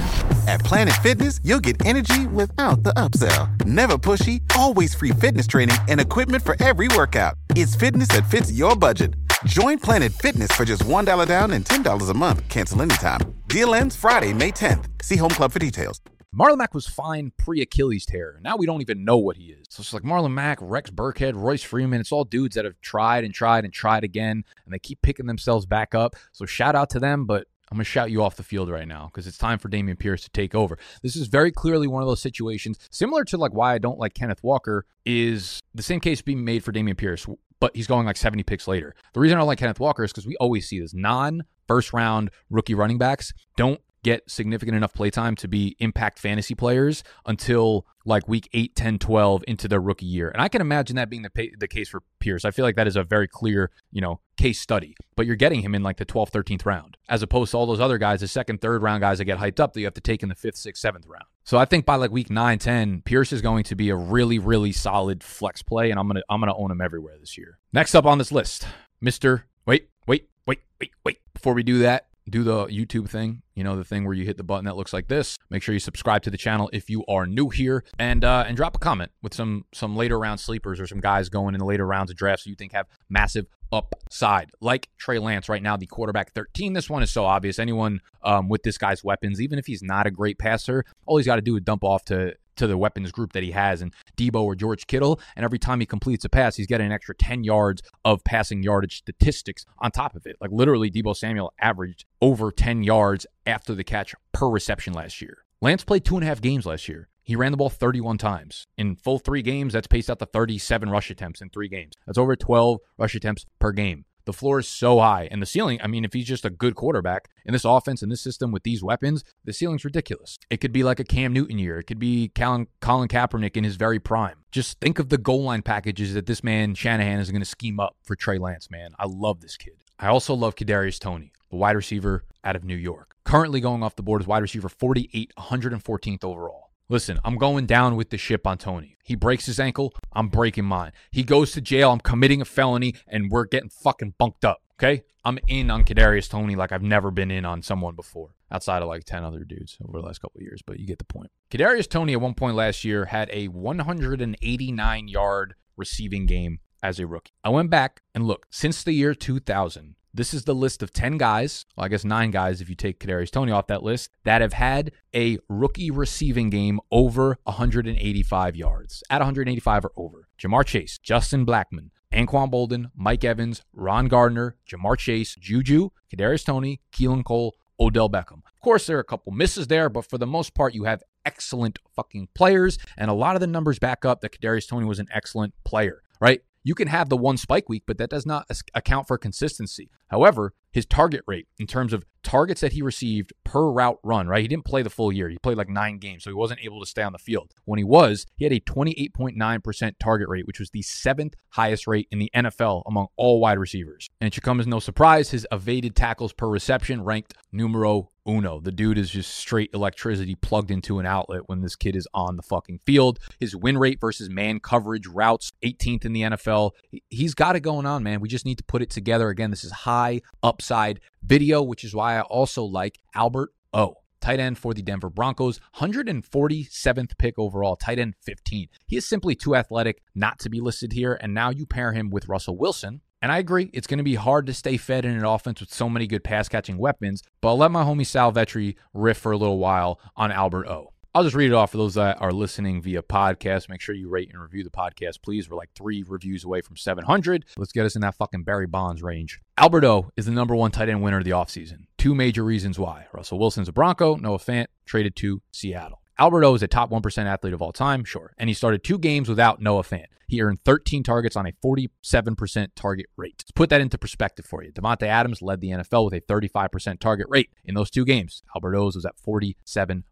At 0.49 0.61
Planet 0.61 0.95
Fitness, 1.03 1.39
you'll 1.45 1.61
get 1.61 1.85
energy 1.87 2.27
without 2.27 2.83
the 2.83 2.93
upsell. 2.95 3.65
Never 3.65 3.97
pushy, 3.97 4.43
always 4.57 4.95
free 4.95 5.11
fitness 5.11 5.47
training 5.47 5.77
and 5.89 6.01
equipment 6.01 6.43
for 6.43 6.57
every 6.61 6.89
workout. 6.97 7.35
It's 7.51 7.77
fitness 7.77 8.09
that 8.09 8.29
fits 8.29 8.51
your 8.51 8.75
budget. 8.75 9.15
Join 9.47 9.79
Planet 9.79 10.13
Fitness 10.13 10.51
for 10.53 10.67
just 10.67 10.83
$1 10.83 11.27
down 11.27 11.53
and 11.53 11.65
$10 11.65 12.11
a 12.11 12.15
month. 12.15 12.47
Cancel 12.49 12.83
anytime. 12.83 13.35
Deal 13.49 13.75
ends 13.75 13.97
Friday, 13.97 14.35
May 14.35 14.51
10th. 14.51 14.85
See 15.03 15.17
Home 15.17 15.31
Club 15.31 15.51
for 15.51 15.59
details. 15.59 15.99
Marlon 16.39 16.59
Mack 16.59 16.75
was 16.75 16.87
fine 16.87 17.33
pre 17.39 17.63
Achilles 17.63 18.05
tear. 18.05 18.39
Now 18.43 18.57
we 18.57 18.67
don't 18.67 18.83
even 18.83 19.03
know 19.03 19.17
what 19.17 19.39
he 19.39 19.47
is. 19.47 19.67
So 19.71 19.81
it's 19.81 19.95
like 19.95 20.03
Marlon 20.03 20.33
Mack, 20.33 20.59
Rex 20.61 20.91
Burkhead, 20.91 21.35
Royce 21.35 21.63
Freeman. 21.63 22.01
It's 22.01 22.13
all 22.13 22.25
dudes 22.25 22.55
that 22.55 22.67
have 22.67 22.79
tried 22.83 23.25
and 23.25 23.33
tried 23.33 23.65
and 23.65 23.73
tried 23.73 24.05
again, 24.05 24.45
and 24.65 24.75
they 24.75 24.79
keep 24.79 25.01
picking 25.01 25.27
themselves 25.27 25.65
back 25.65 25.95
up. 25.95 26.17
So 26.33 26.45
shout 26.45 26.77
out 26.77 26.91
to 26.91 27.01
them, 27.01 27.25
but 27.25 27.49
I'm 27.73 27.77
going 27.77 27.85
to 27.85 27.91
shout 27.91 28.11
you 28.11 28.23
off 28.23 28.37
the 28.37 28.43
field 28.43 28.69
right 28.69 28.87
now 28.87 29.07
because 29.07 29.27
it's 29.27 29.39
time 29.39 29.59
for 29.59 29.69
Dameon 29.71 29.99
Pierce 29.99 30.23
to 30.25 30.31
take 30.31 30.55
over. 30.55 30.79
This 31.03 31.17
is 31.17 31.29
very 31.29 31.51
clearly 31.51 31.87
one 31.89 32.03
of 32.03 32.09
those 32.09 32.21
situations, 32.21 32.79
similar 32.91 33.25
to 33.25 33.39
like 33.39 33.55
why 33.55 33.75
I 33.75 33.79
don't 33.79 33.99
like 33.99 34.13
Kenneth 34.13 34.45
Walker, 34.45 34.85
is 35.07 35.61
the 35.75 35.83
same 35.83 36.01
case 36.01 36.21
being 36.21 36.45
made 36.45 36.63
for 36.63 36.73
Dameon 36.73 36.97
Pierce, 36.97 37.27
but 37.61 37.75
he's 37.77 37.87
going 37.87 38.07
like 38.07 38.17
70 38.17 38.43
picks 38.43 38.67
later. 38.67 38.95
The 39.13 39.21
reason 39.21 39.37
I 39.37 39.41
don't 39.41 39.47
like 39.47 39.59
Kenneth 39.59 39.81
Walker 39.81 40.03
is 40.03 40.13
because 40.13 40.27
we 40.27 40.37
always 40.37 40.69
see 40.69 40.81
this 40.81 40.95
non 40.95 41.43
first 41.69 41.93
round 41.93 42.31
rookie 42.51 42.75
running 42.75 42.99
backs 42.99 43.33
don't 43.57 43.81
get 44.03 44.31
significant 44.31 44.77
enough 44.77 44.95
playtime 44.95 45.37
to 45.37 45.49
be 45.49 45.77
impact 45.79 46.19
fantasy 46.19 46.55
players 46.55 47.03
until 47.27 47.87
like 48.05 48.27
week 48.29 48.49
8, 48.53 48.75
10, 48.75 48.99
12 48.99 49.45
into 49.47 49.69
their 49.69 49.81
rookie 49.81 50.07
year. 50.07 50.31
And 50.31 50.41
I 50.41 50.49
can 50.49 50.61
imagine 50.61 50.97
that 50.97 51.11
being 51.11 51.23
the, 51.23 51.31
pay- 51.31 51.53
the 51.59 51.69
case 51.69 51.89
for 51.89 52.03
Pierce. 52.19 52.45
I 52.45 52.51
feel 52.51 52.65
like 52.65 52.77
that 52.77 52.87
is 52.87 52.97
a 52.97 53.05
very 53.05 53.29
clear, 53.29 53.71
you 53.93 54.01
know, 54.01 54.21
case 54.37 54.59
study. 54.61 54.97
But 55.17 55.27
you're 55.27 55.37
getting 55.37 55.61
him 55.61 55.75
in 55.75 55.83
like 55.83 55.99
the 55.99 56.07
12th, 56.07 56.31
13th 56.31 56.65
round, 56.65 56.97
as 57.09 57.23
opposed 57.23 57.51
to 57.51 57.59
all 57.59 57.67
those 57.67 57.81
other 57.81 57.99
guys, 57.99 58.21
the 58.21 58.29
second, 58.29 58.61
third 58.61 58.83
round 58.83 59.03
guys 59.03 59.19
that 59.19 59.27
get 59.27 59.39
hyped 59.39 59.61
up 59.61 59.75
that 59.75 59.81
you 59.81 59.87
have 59.87 59.95
to 59.95 60.01
take 60.01 60.23
in 60.23 60.29
the 60.31 60.35
fifth, 60.35 60.57
sixth, 60.57 60.81
seventh 60.81 61.07
round. 61.07 61.25
So 61.45 61.59
I 61.59 61.65
think 61.65 61.85
by 61.85 61.97
like 61.97 62.11
week 62.11 62.31
9, 62.31 62.59
10, 62.59 63.03
Pierce 63.03 63.33
is 63.33 63.43
going 63.43 63.65
to 63.65 63.75
be 63.75 63.91
a 63.91 63.97
really, 63.97 64.39
really 64.39 64.73
solid 64.73 65.23
flex 65.23 65.63
play, 65.63 65.91
and 65.91 65.99
I'm 65.99 66.07
gonna 66.07 66.23
I'm 66.29 66.41
gonna 66.41 66.57
own 66.57 66.71
him 66.71 66.81
everywhere 66.81 67.17
this 67.19 67.37
year. 67.37 67.59
Next 67.73 67.95
up 67.95 68.07
on 68.07 68.19
this 68.19 68.31
list, 68.31 68.67
Mr. 69.03 69.43
Wait, 69.67 69.89
wait, 70.07 70.29
wait, 70.47 70.61
wait, 70.81 70.91
wait. 71.05 71.19
Before 71.35 71.55
we 71.55 71.63
do 71.63 71.81
that, 71.81 72.07
do 72.31 72.43
the 72.43 72.67
YouTube 72.67 73.09
thing, 73.09 73.43
you 73.55 73.65
know, 73.65 73.77
the 73.77 73.85
thing 73.85 74.05
where 74.05 74.15
you 74.15 74.25
hit 74.25 74.37
the 74.37 74.45
button 74.45 74.65
that 74.65 74.77
looks 74.77 74.93
like 74.93 75.09
this. 75.09 75.37
Make 75.51 75.63
sure 75.63 75.73
you 75.73 75.81
subscribe 75.81 76.23
to 76.23 76.31
the 76.31 76.39
channel 76.39 76.71
if 76.73 76.89
you 76.89 77.05
are 77.07 77.27
new 77.27 77.49
here, 77.49 77.85
and 77.99 78.25
uh, 78.25 78.45
and 78.47 78.57
drop 78.57 78.77
a 78.77 78.79
comment 78.79 79.11
with 79.23 79.35
some 79.35 79.65
some 79.73 79.97
later 79.97 80.19
round 80.19 80.41
sleepers 80.41 80.81
or 80.81 80.87
some 80.87 81.01
guys 81.01 81.29
going 81.29 81.55
in 81.55 81.59
the 81.59 81.65
later 81.65 81.87
rounds 81.87 82.11
of 82.11 82.17
drafts 82.17 82.47
you 82.47 82.55
think 82.55 82.73
have 82.73 82.87
massive 83.09 83.47
upside, 83.73 84.51
like 84.61 84.89
Trey 84.99 85.19
Lance 85.19 85.49
right 85.49 85.63
now, 85.63 85.77
the 85.77 85.87
quarterback 85.87 86.33
13. 86.33 86.73
This 86.73 86.91
one 86.91 87.03
is 87.03 87.13
so 87.13 87.25
obvious. 87.25 87.59
Anyone 87.59 88.01
um, 88.23 88.49
with 88.49 88.63
this 88.63 88.79
guy's 88.79 89.05
weapons, 89.05 89.41
even 89.41 89.59
if 89.59 89.67
he's 89.67 89.83
not 89.83 90.07
a 90.07 90.11
great 90.11 90.39
passer, 90.39 90.85
all 91.07 91.17
he's 91.17 91.27
got 91.27 91.37
to 91.37 91.43
do 91.43 91.57
is 91.57 91.63
dump 91.63 91.85
off 91.85 92.05
to 92.07 92.35
to 92.61 92.67
the 92.67 92.79
weapons 92.79 93.11
group 93.11 93.33
that 93.33 93.43
he 93.43 93.51
has 93.51 93.83
and 93.83 93.93
Deebo 94.17 94.43
or 94.43 94.55
George 94.55 94.87
Kittle. 94.87 95.19
And 95.35 95.45
every 95.45 95.59
time 95.59 95.81
he 95.81 95.87
completes 95.87 96.25
a 96.25 96.29
pass, 96.29 96.57
he's 96.57 96.67
getting 96.67 96.87
an 96.87 96.93
extra 96.93 97.15
10 97.15 97.43
yards 97.43 97.83
of 98.05 98.23
passing 98.23 98.63
yardage 98.63 98.99
statistics 98.99 99.65
on 99.79 99.91
top 99.91 100.15
of 100.15 100.27
it. 100.27 100.37
Like 100.41 100.51
literally, 100.53 100.91
Deebo 100.91 101.17
Samuel 101.17 101.53
averaged 101.61 102.05
over 102.21 102.53
10 102.53 102.83
yards 102.83 103.27
after 103.47 103.75
the 103.75 103.85
catch 103.85 104.15
per 104.33 104.49
reception 104.49 104.93
last 104.93 105.21
year. 105.21 105.39
Lance 105.63 105.85
played 105.85 106.05
two 106.05 106.17
and 106.17 106.25
a 106.25 106.27
half 106.27 106.41
games 106.41 106.67
last 106.67 106.89
year. 106.89 107.09
He 107.23 107.37
ran 107.37 107.53
the 107.53 107.57
ball 107.57 107.71
31 107.71 108.19
times. 108.19 108.67
In 108.77 108.97
full 108.97 109.19
three 109.19 109.43
games, 109.43 109.73
that's 109.73 109.87
paced 109.87 110.11
out 110.11 110.19
to 110.19 110.27
37 110.27 110.91
rush 110.91 111.11
attempts 111.11 111.41
in 111.41 111.49
three 111.49 111.69
games. 111.69 111.93
That's 112.07 112.19
over 112.19 112.35
12 112.35 112.79
rush 112.99 113.15
attempts 113.15 113.47
per 113.59 113.73
game. 113.73 114.05
The 114.31 114.35
floor 114.35 114.61
is 114.61 114.69
so 114.69 115.01
high. 115.01 115.27
And 115.29 115.43
the 115.43 115.47
ceiling, 115.47 115.81
I 115.83 115.89
mean, 115.89 116.05
if 116.05 116.13
he's 116.13 116.29
just 116.29 116.45
a 116.45 116.51
good 116.51 116.77
quarterback 116.77 117.29
in 117.45 117.53
this 117.53 117.65
offense, 117.65 118.01
in 118.01 118.11
this 118.11 118.21
system 118.21 118.53
with 118.53 118.63
these 118.63 118.81
weapons, 118.81 119.25
the 119.45 119.53
ceiling's 119.53 119.85
ridiculous. 119.85 120.39
It 120.51 120.59
could 120.59 120.71
be 120.71 120.85
like 120.85 121.01
a 121.01 121.05
Cam 121.05 121.33
Newton 121.33 121.59
year. 121.59 121.81
It 121.81 121.89
could 121.89 121.99
be 121.99 122.31
Colin, 122.33 122.69
Colin 122.81 123.09
Kaepernick 123.09 123.57
in 123.57 123.65
his 123.65 123.75
very 123.75 123.99
prime. 123.99 124.45
Just 124.53 124.79
think 124.79 125.01
of 125.01 125.09
the 125.09 125.19
goal 125.19 125.43
line 125.43 125.63
packages 125.63 126.15
that 126.15 126.27
this 126.27 126.45
man, 126.45 126.77
Shanahan, 126.77 127.19
is 127.19 127.33
going 127.33 127.43
to 127.43 127.45
scheme 127.45 127.81
up 127.81 127.97
for 128.05 128.15
Trey 128.15 128.39
Lance, 128.39 128.71
man. 128.71 128.93
I 129.01 129.07
love 129.07 129.41
this 129.41 129.57
kid. 129.57 129.83
I 129.99 130.07
also 130.07 130.35
love 130.35 130.55
Kadarius 130.55 131.01
Toney, 131.01 131.33
the 131.51 131.57
wide 131.57 131.75
receiver 131.75 132.23
out 132.45 132.55
of 132.55 132.63
New 132.63 132.77
York. 132.77 133.17
Currently 133.25 133.61
going 133.61 133.83
off 133.83 133.97
the 133.97 134.05
board 134.05 134.23
as 134.23 134.29
wide 134.29 134.43
receiver 134.43 134.69
48, 134.69 135.33
114th 135.37 136.23
overall. 136.23 136.60
Listen, 136.91 137.21
I'm 137.25 137.39
going 137.39 137.67
down 137.67 137.95
with 137.95 138.11
the 138.11 138.19
ship 138.19 138.49
on 138.49 138.59
Toney. 138.59 138.97
He 139.05 139.15
breaks 139.15 139.47
his 139.47 139.61
ankle, 139.61 139.95
I'm 140.13 140.27
breaking 140.27 140.65
mine. 140.65 140.91
He 141.13 141.23
goes 141.23 141.53
to 141.53 141.61
jail, 141.61 141.93
I'm 141.93 142.01
committing 142.01 142.41
a 142.41 142.45
felony, 142.45 142.97
and 143.07 143.31
we're 143.31 143.45
getting 143.45 143.71
fucking 143.71 144.15
bunked 144.19 144.45
up. 144.45 144.61
Okay? 144.75 145.05
I'm 145.25 145.39
in 145.47 145.71
on 145.71 145.85
Kadarius 145.85 146.29
Toney 146.29 146.57
like 146.57 146.73
I've 146.73 146.83
never 146.83 147.13
been 147.13 147.31
in 147.31 147.45
on 147.45 147.63
someone 147.63 147.95
before, 147.95 148.31
outside 148.51 148.83
of 148.83 148.89
like 148.89 149.05
10 149.05 149.23
other 149.23 149.45
dudes 149.45 149.79
over 149.87 150.01
the 150.01 150.05
last 150.05 150.21
couple 150.21 150.41
of 150.41 150.43
years, 150.43 150.63
but 150.67 150.81
you 150.81 150.87
get 150.87 150.99
the 150.99 151.05
point. 151.05 151.31
Kadarius 151.49 151.89
Toney 151.89 152.15
at 152.15 152.21
one 152.21 152.35
point 152.35 152.57
last 152.57 152.85
year 152.85 153.05
had 153.05 153.31
a 153.33 153.47
189 153.47 155.07
yard 155.07 155.55
receiving 155.77 156.27
game 156.27 156.59
as 156.83 156.99
a 156.99 157.07
rookie. 157.07 157.31
I 157.45 157.51
went 157.51 157.71
back 157.71 158.03
and 158.17 158.27
looked 158.27 158.53
since 158.53 158.83
the 158.83 158.93
year 158.93 159.15
2000. 159.15 159.95
This 160.13 160.35
is 160.35 160.43
the 160.43 160.57
list 160.57 160.83
of 160.83 160.93
10 160.93 161.19
guys, 161.19 161.67
well, 161.77 161.85
I 161.85 161.89
guess 161.89 162.05
nine 162.05 162.33
guys 162.33 162.61
if 162.61 162.69
you 162.69 162.75
take 162.75 162.99
Kadarius 162.99 163.31
Toney 163.31 163.53
off 163.53 163.69
that 163.69 163.85
list, 163.85 164.11
that 164.25 164.41
have 164.41 164.55
had 164.55 164.91
a 165.15 165.39
rookie 165.49 165.93
receiving 165.93 166.51
game 166.51 166.81
over 166.91 167.39
185 167.45 168.57
yards, 168.57 169.05
at 169.09 169.21
185 169.21 169.85
or 169.85 169.93
over. 169.97 170.29
Ja'Marr 170.37 170.67
Chase, 170.67 170.99
Justin 170.99 171.47
Blackmon, 171.47 171.91
Anquan 172.13 172.51
Boldin, 172.51 172.91
Mike 172.97 173.23
Evans, 173.23 173.63
Ron 173.73 174.09
Gardner, 174.09 174.57
Ja'Marr 174.69 174.99
Chase, 174.99 175.37
Juju, 175.37 175.91
Kadarius 176.13 176.45
Toney, 176.45 176.81
Keelan 176.93 177.25
Cole, 177.25 177.55
Odell 177.79 178.11
Beckham. 178.11 178.43
Of 178.45 178.61
course, 178.63 178.89
there 178.89 178.97
are 178.97 179.01
a 179.01 179.05
couple 179.05 179.31
misses 179.31 179.69
there, 179.69 179.89
but 179.89 180.05
for 180.05 180.19
the 180.19 180.27
most 180.27 180.55
part, 180.55 180.75
you 180.75 180.85
have 180.85 181.05
excellent 181.25 181.79
fucking 181.95 182.31
players, 182.35 182.79
and 182.97 183.13
a 183.13 183.15
lot 183.15 183.37
of 183.37 183.41
the 183.41 183.47
numbers 183.47 183.79
back 183.79 184.05
up 184.05 184.23
that 184.23 184.33
Kadarius 184.33 184.69
Toney 184.69 184.87
was 184.87 184.99
an 184.99 185.09
excellent 185.13 185.55
player, 185.65 186.03
right? 186.21 186.43
You 186.63 186.75
can 186.75 186.89
have 186.89 187.09
the 187.09 187.17
one 187.17 187.37
spike 187.37 187.69
week, 187.69 187.85
but 187.87 187.99
that 187.99 188.11
does 188.11 188.27
not 188.27 188.51
account 188.75 189.07
for 189.07 189.17
consistency. 189.17 189.91
However, 190.09 190.53
his 190.71 190.87
target 190.87 191.23
rate 191.27 191.49
in 191.59 191.67
terms 191.67 191.93
of 191.93 192.05
targets 192.23 192.61
that 192.61 192.73
he 192.73 192.83
received 192.83 193.33
per 193.45 193.71
route 193.71 193.99
run, 194.03 194.29
right? 194.29 194.43
He 194.43 194.49
didn't 194.49 194.65
play 194.65 194.83
the 194.83 194.91
full 194.91 195.13
year. 195.13 195.29
He 195.29 195.39
played 195.39 195.57
like 195.57 195.69
nine 195.69 195.99
games, 195.99 196.25
so 196.25 196.31
he 196.31 196.35
wasn't 196.35 196.61
able 196.63 196.81
to 196.81 196.87
stay 196.87 197.03
on 197.03 197.13
the 197.13 197.19
field. 197.19 197.53
When 197.65 197.79
he 197.79 197.85
was, 197.85 198.27
he 198.37 198.45
had 198.45 198.53
a 198.53 198.61
28.9% 198.61 199.93
target 199.99 200.29
rate, 200.29 200.47
which 200.47 200.61
was 200.61 200.71
the 200.71 200.83
seventh 200.83 201.35
highest 201.51 201.87
rate 201.87 202.09
in 202.11 202.19
the 202.19 202.31
NFL 202.35 202.83
among 202.87 203.09
all 203.17 203.41
wide 203.41 203.59
receivers. 203.59 204.09
And 204.21 204.29
it 204.29 204.35
should 204.35 204.43
come 204.43 204.61
as 204.61 204.67
no 204.67 204.79
surprise, 204.79 205.31
his 205.31 205.47
evaded 205.53 205.97
tackles 205.97 206.33
per 206.33 206.49
reception 206.49 207.03
ranked 207.03 207.35
numero 207.53 208.11
uno. 208.29 208.61
The 208.61 208.73
dude 208.73 208.99
is 208.99 209.11
just 209.11 209.35
straight 209.35 209.71
electricity 209.75 210.35
plugged 210.35 210.71
into 210.71 210.99
an 210.99 211.07
outlet 211.07 211.43
when 211.47 211.63
this 211.63 211.77
kid 211.77 211.97
is 211.97 212.07
on 212.15 212.37
the 212.37 212.43
fucking 212.43 212.81
field. 212.85 213.19
His 213.39 213.57
win 213.57 213.79
rate 213.79 214.01
versus 214.01 214.31
man 214.31 214.61
coverage 214.61 215.07
routes, 215.07 215.51
18th 215.65 216.05
in 216.05 216.13
the 216.13 216.23
NFL. 216.23 216.73
He's 217.09 217.35
got 217.35 217.57
it 217.57 217.61
going 217.61 217.87
on, 217.87 218.03
man. 218.03 218.21
We 218.21 218.29
just 218.29 218.47
need 218.47 218.59
to 218.59 218.65
put 218.65 218.83
it 218.83 218.91
together. 218.91 219.29
Again, 219.29 219.51
this 219.51 219.65
is 219.65 219.73
high 219.73 220.21
upside 220.43 221.01
video, 221.23 221.63
which 221.63 221.85
is 221.85 221.95
why 221.95 222.19
I 222.19 222.23
also 222.23 222.65
like 222.65 222.99
Albert 223.15 223.51
O 223.73 223.97
tight 224.21 224.41
end 224.41 224.59
for 224.59 224.75
the 224.75 224.83
Denver 224.83 225.11
Broncos, 225.11 225.61
147th 225.77 227.19
pick 227.19 227.39
overall, 227.39 227.77
tight 227.77 227.99
end 227.99 228.15
15. 228.23 228.69
He 228.87 228.97
is 228.97 229.07
simply 229.07 229.35
too 229.35 229.57
athletic 229.57 230.03
not 230.15 230.39
to 230.41 230.51
be 230.51 230.61
listed 230.61 230.93
here. 230.93 231.19
And 231.21 231.35
now 231.35 231.51
you 231.51 231.67
pair 231.67 231.93
him 231.93 232.11
with 232.11 232.29
Russell 232.29 232.57
Wilson. 232.57 233.01
And 233.23 233.31
I 233.31 233.39
agree, 233.39 233.69
it's 233.75 233.87
going 233.87 233.99
to 233.99 234.05
be 234.05 234.15
hard 234.15 234.47
to 234.47 234.55
stay 234.55 234.79
fed 234.79 235.05
in 235.05 235.13
an 235.13 235.25
offense 235.25 235.61
with 235.61 235.73
so 235.73 235.91
many 235.91 236.07
good 236.07 236.25
pass 236.25 236.49
catching 236.49 236.79
weapons. 236.79 237.23
But 237.41 237.49
I'll 237.49 237.59
let 237.59 237.71
my 237.71 237.85
homie 237.85 238.07
Sal 238.07 238.33
Vetri 238.33 238.77
riff 238.95 239.19
for 239.19 239.33
a 239.33 239.37
little 239.37 239.59
while 239.59 240.01
on 240.17 240.33
Albert 240.33 240.69
O. 240.69 240.93
I'll 241.13 241.25
just 241.25 241.35
read 241.35 241.51
it 241.51 241.55
off 241.55 241.73
for 241.73 241.77
those 241.77 241.95
that 241.95 242.23
are 242.23 242.33
listening 242.33 242.81
via 242.81 243.03
podcast. 243.03 243.69
Make 243.69 243.81
sure 243.81 243.97
you 243.97 244.09
rate 244.09 244.31
and 244.33 244.41
review 244.41 244.63
the 244.63 244.71
podcast, 244.71 245.23
please. 245.23 245.51
We're 245.51 245.57
like 245.57 245.71
three 245.75 246.05
reviews 246.07 246.45
away 246.45 246.61
from 246.61 246.77
700. 246.77 247.47
Let's 247.57 247.73
get 247.73 247.85
us 247.85 247.97
in 247.97 248.03
that 248.03 248.15
fucking 248.15 248.45
Barry 248.45 248.69
Bonds 248.69 249.03
range. 249.03 249.41
Albert 249.59 249.85
O 249.85 250.13
is 250.17 250.27
the 250.27 250.31
number 250.31 250.55
one 250.55 250.71
tight 250.71 250.89
end 250.89 251.03
winner 251.03 251.19
of 251.19 251.25
the 251.25 251.33
offseason. 251.33 251.87
Two 251.99 252.15
major 252.15 252.45
reasons 252.45 252.79
why. 252.79 253.07
Russell 253.13 253.41
Wilson's 253.41 253.69
a 253.69 253.73
Bronco, 253.73 254.15
Noah 254.15 254.39
Fant 254.39 254.67
traded 254.87 255.17
to 255.17 255.43
Seattle. 255.51 256.00
Albert 256.21 256.45
O 256.45 256.55
is 256.55 256.63
a 256.63 256.69
top 256.69 256.91
1% 256.91 257.25
athlete 257.25 257.55
of 257.55 257.63
all 257.63 257.73
time, 257.73 258.05
sure. 258.05 258.35
And 258.37 258.51
he 258.51 258.55
started 258.55 258.85
two 258.85 258.99
games 258.99 259.27
without 259.27 259.63
Noah 259.63 259.83
Fant. 259.83 260.05
He 260.29 260.43
earned 260.43 260.61
13 260.67 261.03
targets 261.03 261.35
on 261.35 261.47
a 261.47 261.53
47% 261.65 262.69
target 262.77 263.07
rate. 263.17 263.37
Let's 263.39 263.53
put 263.53 263.71
that 263.71 263.81
into 263.81 263.97
perspective 263.97 264.45
for 264.45 264.63
you. 264.63 264.71
Davante 264.71 265.05
Adams 265.05 265.41
led 265.41 265.63
the 265.63 265.71
NFL 265.71 266.05
with 266.05 266.13
a 266.13 266.21
35% 266.21 267.01
target 267.01 267.27
rate 267.31 267.49
in 267.65 267.75
those 267.75 267.89
two 267.89 268.05
games. 268.05 268.43
Albert 268.55 268.77
O's 268.77 268.97
was 268.97 269.07
at 269.07 269.17
47%. 269.17 270.05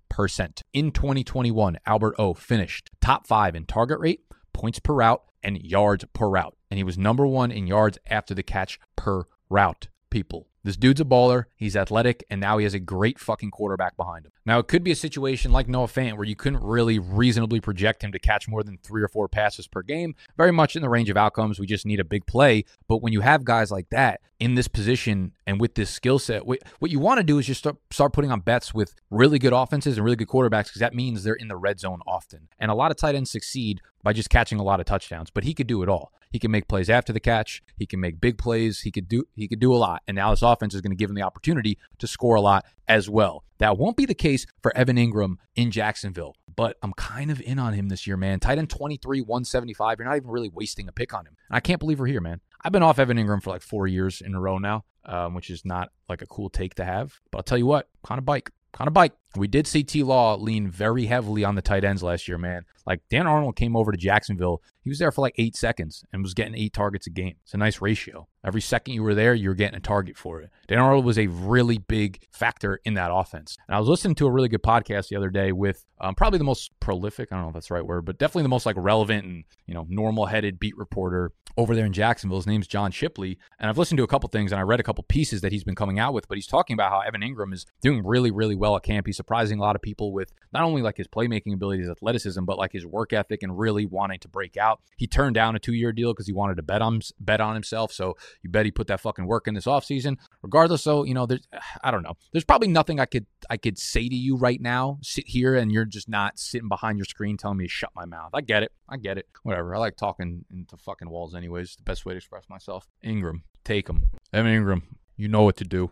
In 0.72 0.92
2021, 0.92 1.76
Albert 1.84 2.14
O 2.18 2.32
finished 2.32 2.90
top 3.02 3.26
five 3.26 3.54
in 3.54 3.66
target 3.66 4.00
rate, 4.00 4.22
points 4.54 4.78
per 4.78 4.94
route, 4.94 5.22
and 5.42 5.62
yards 5.62 6.06
per 6.14 6.26
route. 6.26 6.56
And 6.70 6.78
he 6.78 6.84
was 6.84 6.96
number 6.96 7.26
one 7.26 7.50
in 7.50 7.66
yards 7.66 7.98
after 8.06 8.32
the 8.32 8.42
catch 8.42 8.80
per 8.96 9.24
route, 9.50 9.88
people. 10.08 10.47
This 10.64 10.76
dude's 10.76 11.00
a 11.00 11.04
baller. 11.04 11.44
He's 11.56 11.76
athletic, 11.76 12.24
and 12.30 12.40
now 12.40 12.58
he 12.58 12.64
has 12.64 12.74
a 12.74 12.80
great 12.80 13.18
fucking 13.18 13.50
quarterback 13.50 13.96
behind 13.96 14.26
him. 14.26 14.32
Now, 14.44 14.58
it 14.58 14.68
could 14.68 14.82
be 14.82 14.90
a 14.90 14.96
situation 14.96 15.52
like 15.52 15.68
Noah 15.68 15.86
Fant 15.86 16.16
where 16.16 16.24
you 16.24 16.34
couldn't 16.34 16.62
really 16.62 16.98
reasonably 16.98 17.60
project 17.60 18.02
him 18.02 18.12
to 18.12 18.18
catch 18.18 18.48
more 18.48 18.62
than 18.62 18.78
three 18.78 19.02
or 19.02 19.08
four 19.08 19.28
passes 19.28 19.68
per 19.68 19.82
game. 19.82 20.14
Very 20.36 20.52
much 20.52 20.74
in 20.74 20.82
the 20.82 20.88
range 20.88 21.10
of 21.10 21.16
outcomes. 21.16 21.58
We 21.58 21.66
just 21.66 21.86
need 21.86 22.00
a 22.00 22.04
big 22.04 22.26
play. 22.26 22.64
But 22.88 23.02
when 23.02 23.12
you 23.12 23.20
have 23.20 23.44
guys 23.44 23.70
like 23.70 23.90
that 23.90 24.20
in 24.40 24.54
this 24.54 24.68
position 24.68 25.32
and 25.46 25.60
with 25.60 25.74
this 25.74 25.90
skill 25.90 26.18
set, 26.18 26.46
what, 26.46 26.60
you 26.82 26.98
want 26.98 27.18
to 27.18 27.24
do 27.24 27.38
is 27.38 27.46
just 27.46 27.60
start, 27.60 27.76
start 27.90 28.12
putting 28.12 28.32
on 28.32 28.40
bets 28.40 28.72
with 28.74 28.94
really 29.10 29.38
good 29.38 29.52
offenses 29.52 29.96
and 29.96 30.04
really 30.04 30.16
good 30.16 30.28
quarterbacks 30.28 30.66
because 30.66 30.80
that 30.80 30.94
means 30.94 31.22
they're 31.22 31.34
in 31.34 31.48
the 31.48 31.56
red 31.56 31.78
zone 31.78 32.00
often. 32.06 32.48
And 32.58 32.70
a 32.70 32.74
lot 32.74 32.90
of 32.90 32.96
tight 32.96 33.14
ends 33.14 33.30
succeed 33.30 33.80
by 34.02 34.12
just 34.12 34.30
catching 34.30 34.58
a 34.58 34.62
lot 34.62 34.80
of 34.80 34.86
touchdowns, 34.86 35.30
but 35.30 35.44
he 35.44 35.54
could 35.54 35.66
do 35.66 35.82
it 35.82 35.88
all. 35.88 36.12
He 36.30 36.38
can 36.38 36.50
make 36.50 36.68
plays 36.68 36.90
after 36.90 37.12
the 37.12 37.20
catch. 37.20 37.62
He 37.76 37.86
can 37.86 38.00
make 38.00 38.20
big 38.20 38.38
plays. 38.38 38.80
He 38.80 38.90
could 38.90 39.08
do 39.08 39.24
he 39.34 39.48
could 39.48 39.60
do 39.60 39.74
a 39.74 39.76
lot. 39.76 40.02
And 40.06 40.14
now 40.14 40.30
this 40.30 40.42
offense 40.42 40.74
is 40.74 40.80
going 40.80 40.90
to 40.90 40.96
give 40.96 41.10
him 41.10 41.16
the 41.16 41.22
opportunity 41.22 41.78
to 41.98 42.06
score 42.06 42.36
a 42.36 42.40
lot 42.40 42.64
as 42.86 43.08
well. 43.08 43.44
That 43.58 43.76
won't 43.76 43.96
be 43.96 44.06
the 44.06 44.14
case 44.14 44.46
for 44.62 44.76
Evan 44.76 44.96
Engram 44.96 45.36
in 45.56 45.70
Jacksonville, 45.70 46.36
but 46.54 46.76
I'm 46.82 46.92
kind 46.92 47.30
of 47.30 47.40
in 47.40 47.58
on 47.58 47.72
him 47.72 47.88
this 47.88 48.06
year, 48.06 48.16
man. 48.16 48.40
Tight 48.40 48.58
end 48.58 48.70
23, 48.70 49.20
175. 49.20 49.98
You're 49.98 50.08
not 50.08 50.16
even 50.16 50.30
really 50.30 50.48
wasting 50.48 50.88
a 50.88 50.92
pick 50.92 51.12
on 51.12 51.26
him. 51.26 51.36
And 51.48 51.56
I 51.56 51.60
can't 51.60 51.80
believe 51.80 51.98
we're 51.98 52.06
here, 52.06 52.20
man. 52.20 52.40
I've 52.62 52.72
been 52.72 52.82
off 52.82 52.98
Evan 52.98 53.16
Engram 53.16 53.42
for 53.42 53.50
like 53.50 53.62
four 53.62 53.86
years 53.86 54.20
in 54.20 54.34
a 54.34 54.40
row 54.40 54.58
now, 54.58 54.84
um, 55.04 55.34
which 55.34 55.50
is 55.50 55.64
not 55.64 55.90
like 56.08 56.22
a 56.22 56.26
cool 56.26 56.50
take 56.50 56.74
to 56.76 56.84
have. 56.84 57.20
But 57.30 57.38
I'll 57.38 57.44
tell 57.44 57.58
you 57.58 57.66
what, 57.66 57.88
kind 58.04 58.18
of 58.18 58.24
bike 58.24 58.50
kind 58.72 58.88
of 58.88 58.94
bike. 58.94 59.12
We 59.36 59.48
did 59.48 59.66
see 59.66 59.82
T 59.82 60.02
Law 60.02 60.36
lean 60.36 60.70
very 60.70 61.06
heavily 61.06 61.44
on 61.44 61.54
the 61.54 61.62
tight 61.62 61.84
ends 61.84 62.02
last 62.02 62.28
year, 62.28 62.38
man. 62.38 62.64
Like 62.86 63.00
Dan 63.10 63.26
Arnold 63.26 63.56
came 63.56 63.76
over 63.76 63.92
to 63.92 63.98
Jacksonville. 63.98 64.62
He 64.88 64.90
was 64.90 65.00
there 65.00 65.12
for 65.12 65.20
like 65.20 65.34
eight 65.36 65.54
seconds 65.54 66.02
and 66.14 66.22
was 66.22 66.32
getting 66.32 66.54
eight 66.54 66.72
targets 66.72 67.06
a 67.06 67.10
game. 67.10 67.34
It's 67.42 67.52
a 67.52 67.58
nice 67.58 67.82
ratio. 67.82 68.26
Every 68.42 68.62
second 68.62 68.94
you 68.94 69.02
were 69.02 69.14
there, 69.14 69.34
you 69.34 69.50
were 69.50 69.54
getting 69.54 69.76
a 69.76 69.80
target 69.80 70.16
for 70.16 70.40
it. 70.40 70.48
Dan 70.66 70.78
Arnold 70.78 71.04
was 71.04 71.18
a 71.18 71.26
really 71.26 71.76
big 71.76 72.26
factor 72.32 72.80
in 72.86 72.94
that 72.94 73.10
offense. 73.12 73.58
And 73.68 73.76
I 73.76 73.80
was 73.80 73.86
listening 73.86 74.14
to 74.14 74.26
a 74.26 74.30
really 74.30 74.48
good 74.48 74.62
podcast 74.62 75.08
the 75.08 75.16
other 75.16 75.28
day 75.28 75.52
with 75.52 75.84
um, 76.00 76.14
probably 76.14 76.38
the 76.38 76.46
most 76.46 76.70
prolific, 76.80 77.28
I 77.30 77.34
don't 77.34 77.42
know 77.42 77.48
if 77.48 77.54
that's 77.54 77.68
the 77.68 77.74
right 77.74 77.84
word, 77.84 78.06
but 78.06 78.16
definitely 78.16 78.44
the 78.44 78.48
most 78.48 78.64
like 78.64 78.76
relevant 78.78 79.26
and, 79.26 79.44
you 79.66 79.74
know, 79.74 79.84
normal 79.90 80.24
headed 80.24 80.58
beat 80.58 80.78
reporter 80.78 81.32
over 81.58 81.74
there 81.74 81.84
in 81.84 81.92
Jacksonville. 81.92 82.38
His 82.38 82.46
name's 82.46 82.68
John 82.68 82.92
Shipley. 82.92 83.36
And 83.58 83.68
I've 83.68 83.76
listened 83.76 83.98
to 83.98 84.04
a 84.04 84.06
couple 84.06 84.28
things 84.28 84.52
and 84.52 84.60
I 84.60 84.62
read 84.62 84.78
a 84.78 84.84
couple 84.84 85.02
pieces 85.02 85.40
that 85.40 85.50
he's 85.50 85.64
been 85.64 85.74
coming 85.74 85.98
out 85.98 86.14
with, 86.14 86.28
but 86.28 86.38
he's 86.38 86.46
talking 86.46 86.74
about 86.74 86.92
how 86.92 87.00
Evan 87.00 87.20
Engram 87.20 87.52
is 87.52 87.66
doing 87.82 88.06
really, 88.06 88.30
really 88.30 88.54
well 88.54 88.76
at 88.76 88.84
camp. 88.84 89.06
He's 89.06 89.16
surprising 89.16 89.58
a 89.58 89.62
lot 89.62 89.74
of 89.74 89.82
people 89.82 90.12
with 90.12 90.32
not 90.52 90.62
only 90.62 90.82
like 90.82 90.96
his 90.96 91.08
playmaking 91.08 91.52
abilities, 91.52 91.88
athleticism, 91.90 92.44
but 92.44 92.58
like 92.58 92.70
his 92.72 92.86
work 92.86 93.12
ethic 93.12 93.42
and 93.42 93.58
really 93.58 93.86
wanting 93.86 94.20
to 94.20 94.28
break 94.28 94.56
out. 94.56 94.80
He 94.96 95.08
turned 95.08 95.34
down 95.34 95.56
a 95.56 95.58
two 95.58 95.74
year 95.74 95.92
deal 95.92 96.12
because 96.12 96.28
he 96.28 96.32
wanted 96.32 96.58
to 96.58 96.62
bet 96.62 96.80
on 96.80 97.00
bet 97.18 97.40
on 97.40 97.54
himself. 97.54 97.92
So 97.92 98.16
you 98.42 98.50
bet 98.50 98.64
he 98.64 98.70
put 98.70 98.86
that 98.86 99.00
fucking 99.00 99.26
work 99.26 99.48
in 99.48 99.54
this 99.54 99.66
offseason. 99.66 100.16
Regardless, 100.42 100.82
so 100.82 101.02
you 101.02 101.14
know, 101.14 101.26
there's 101.26 101.48
I 101.82 101.90
don't 101.90 102.04
know. 102.04 102.14
There's 102.32 102.44
probably 102.44 102.68
nothing 102.68 103.00
I 103.00 103.06
could 103.06 103.26
I 103.50 103.56
could 103.56 103.78
say 103.78 104.08
to 104.08 104.14
you 104.14 104.36
right 104.36 104.60
now. 104.60 104.98
Sit 105.02 105.26
here 105.26 105.56
and 105.56 105.72
you're 105.72 105.84
just 105.84 106.08
not 106.08 106.38
sitting 106.38 106.68
behind 106.68 106.98
your 106.98 107.04
screen 107.04 107.36
telling 107.36 107.58
me 107.58 107.64
to 107.64 107.70
shut 107.70 107.90
my 107.96 108.04
mouth. 108.04 108.30
I 108.32 108.42
get 108.42 108.62
it. 108.62 108.70
I 108.88 108.96
get 108.96 109.18
it. 109.18 109.26
Whatever. 109.42 109.74
I 109.74 109.78
like 109.78 109.96
talking 109.96 110.44
into 110.52 110.76
fucking 110.76 111.10
walls 111.10 111.34
anyways. 111.48 111.76
The 111.76 111.82
best 111.82 112.04
way 112.04 112.12
to 112.12 112.18
express 112.18 112.48
myself. 112.48 112.88
Engram, 113.04 113.42
take 113.64 113.88
him. 113.88 114.02
Evan 114.32 114.52
Engram, 114.52 114.82
you 115.16 115.28
know 115.28 115.42
what 115.42 115.56
to 115.56 115.64
do. 115.64 115.90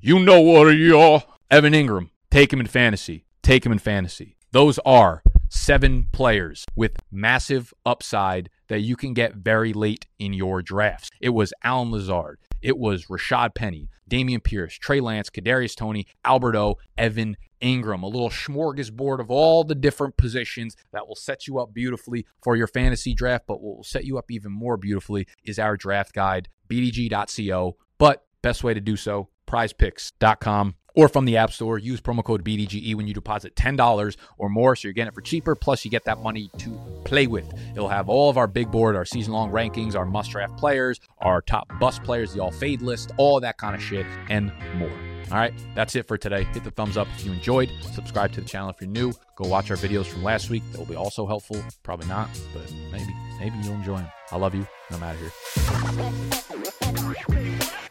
You 0.00 0.18
know 0.18 0.40
what 0.40 0.68
you 0.70 0.98
are. 0.98 1.22
Evan 1.50 1.72
Engram, 1.72 2.10
take 2.30 2.52
him 2.52 2.60
in 2.60 2.66
fantasy. 2.66 3.24
Take 3.42 3.64
him 3.64 3.72
in 3.72 3.78
fantasy. 3.78 4.36
Those 4.50 4.78
are 4.84 5.22
seven 5.48 6.08
players 6.12 6.64
with 6.74 6.96
massive 7.12 7.72
upside 7.86 8.50
that 8.68 8.80
you 8.80 8.96
can 8.96 9.14
get 9.14 9.36
very 9.36 9.72
late 9.72 10.06
in 10.18 10.32
your 10.32 10.62
drafts. 10.62 11.10
It 11.20 11.30
was 11.30 11.52
Allen 11.62 11.92
Lazard. 11.92 12.38
It 12.62 12.78
was 12.78 13.06
Rashad 13.06 13.54
Penny, 13.54 13.88
Dameon 14.10 14.42
Pierce, 14.42 14.74
Trey 14.74 15.00
Lance, 15.00 15.30
Kadarius 15.30 15.76
Toney, 15.76 16.06
Alberto, 16.24 16.76
Evan 16.96 17.36
Engram. 17.62 18.02
A 18.02 18.06
little 18.06 18.30
smorgasbord 18.30 19.20
of 19.20 19.30
all 19.30 19.64
the 19.64 19.74
different 19.74 20.16
positions 20.16 20.76
that 20.92 21.06
will 21.06 21.16
set 21.16 21.46
you 21.46 21.58
up 21.58 21.72
beautifully 21.72 22.26
for 22.42 22.56
your 22.56 22.66
fantasy 22.66 23.14
draft. 23.14 23.44
But 23.46 23.60
what 23.60 23.76
will 23.76 23.84
set 23.84 24.04
you 24.04 24.18
up 24.18 24.30
even 24.30 24.52
more 24.52 24.76
beautifully 24.76 25.26
is 25.44 25.58
our 25.58 25.76
draft 25.76 26.12
guide, 26.12 26.48
bdg.co. 26.68 27.76
But 27.98 28.24
best 28.42 28.64
way 28.64 28.74
to 28.74 28.80
do 28.80 28.96
so, 28.96 29.28
prizepicks.com 29.48 30.74
or 30.94 31.08
from 31.08 31.24
the 31.24 31.36
App 31.36 31.52
Store. 31.52 31.78
Use 31.78 32.00
promo 32.00 32.24
code 32.24 32.44
BDGE 32.44 32.94
when 32.94 33.06
you 33.06 33.14
deposit 33.14 33.54
$10 33.54 34.16
or 34.36 34.48
more. 34.48 34.76
So 34.76 34.88
you're 34.88 34.92
getting 34.92 35.08
it 35.08 35.14
for 35.14 35.20
cheaper. 35.20 35.54
Plus, 35.54 35.84
you 35.84 35.90
get 35.90 36.04
that 36.04 36.18
money 36.18 36.50
to 36.58 36.70
play 37.04 37.26
with. 37.26 37.46
It'll 37.72 37.88
have 37.88 38.08
all 38.08 38.28
of 38.30 38.36
our 38.36 38.46
big 38.46 38.70
board, 38.70 38.96
our 38.96 39.04
season 39.04 39.32
long 39.32 39.50
rankings, 39.50 39.94
our 39.94 40.04
must 40.04 40.30
draft 40.32 40.56
players, 40.56 41.00
our 41.18 41.40
top 41.40 41.68
bust 41.78 42.02
players, 42.02 42.32
the 42.32 42.40
all 42.40 42.50
fade 42.50 42.82
list, 42.82 43.12
all 43.16 43.40
that 43.40 43.58
kind 43.58 43.74
of 43.74 43.82
shit, 43.82 44.06
and 44.28 44.52
more. 44.76 44.90
All 45.30 45.36
right, 45.36 45.52
that's 45.74 45.94
it 45.94 46.08
for 46.08 46.16
today. 46.16 46.44
Hit 46.44 46.64
the 46.64 46.70
thumbs 46.70 46.96
up 46.96 47.06
if 47.16 47.24
you 47.24 47.32
enjoyed. 47.32 47.70
Subscribe 47.92 48.32
to 48.32 48.40
the 48.40 48.48
channel 48.48 48.70
if 48.70 48.80
you're 48.80 48.88
new. 48.88 49.12
Go 49.36 49.46
watch 49.46 49.70
our 49.70 49.76
videos 49.76 50.06
from 50.06 50.22
last 50.22 50.48
week. 50.48 50.62
That 50.72 50.78
will 50.78 50.86
be 50.86 50.96
also 50.96 51.26
helpful. 51.26 51.62
Probably 51.82 52.08
not, 52.08 52.30
but 52.54 52.72
maybe. 52.90 53.14
Maybe 53.38 53.56
you'll 53.62 53.74
enjoy 53.74 53.98
them. 53.98 54.08
I 54.32 54.36
love 54.36 54.54
you, 54.54 54.66
and 54.88 54.96
I'm 54.96 55.02
out 55.02 55.14
of 55.14 55.20
here. 57.70 57.87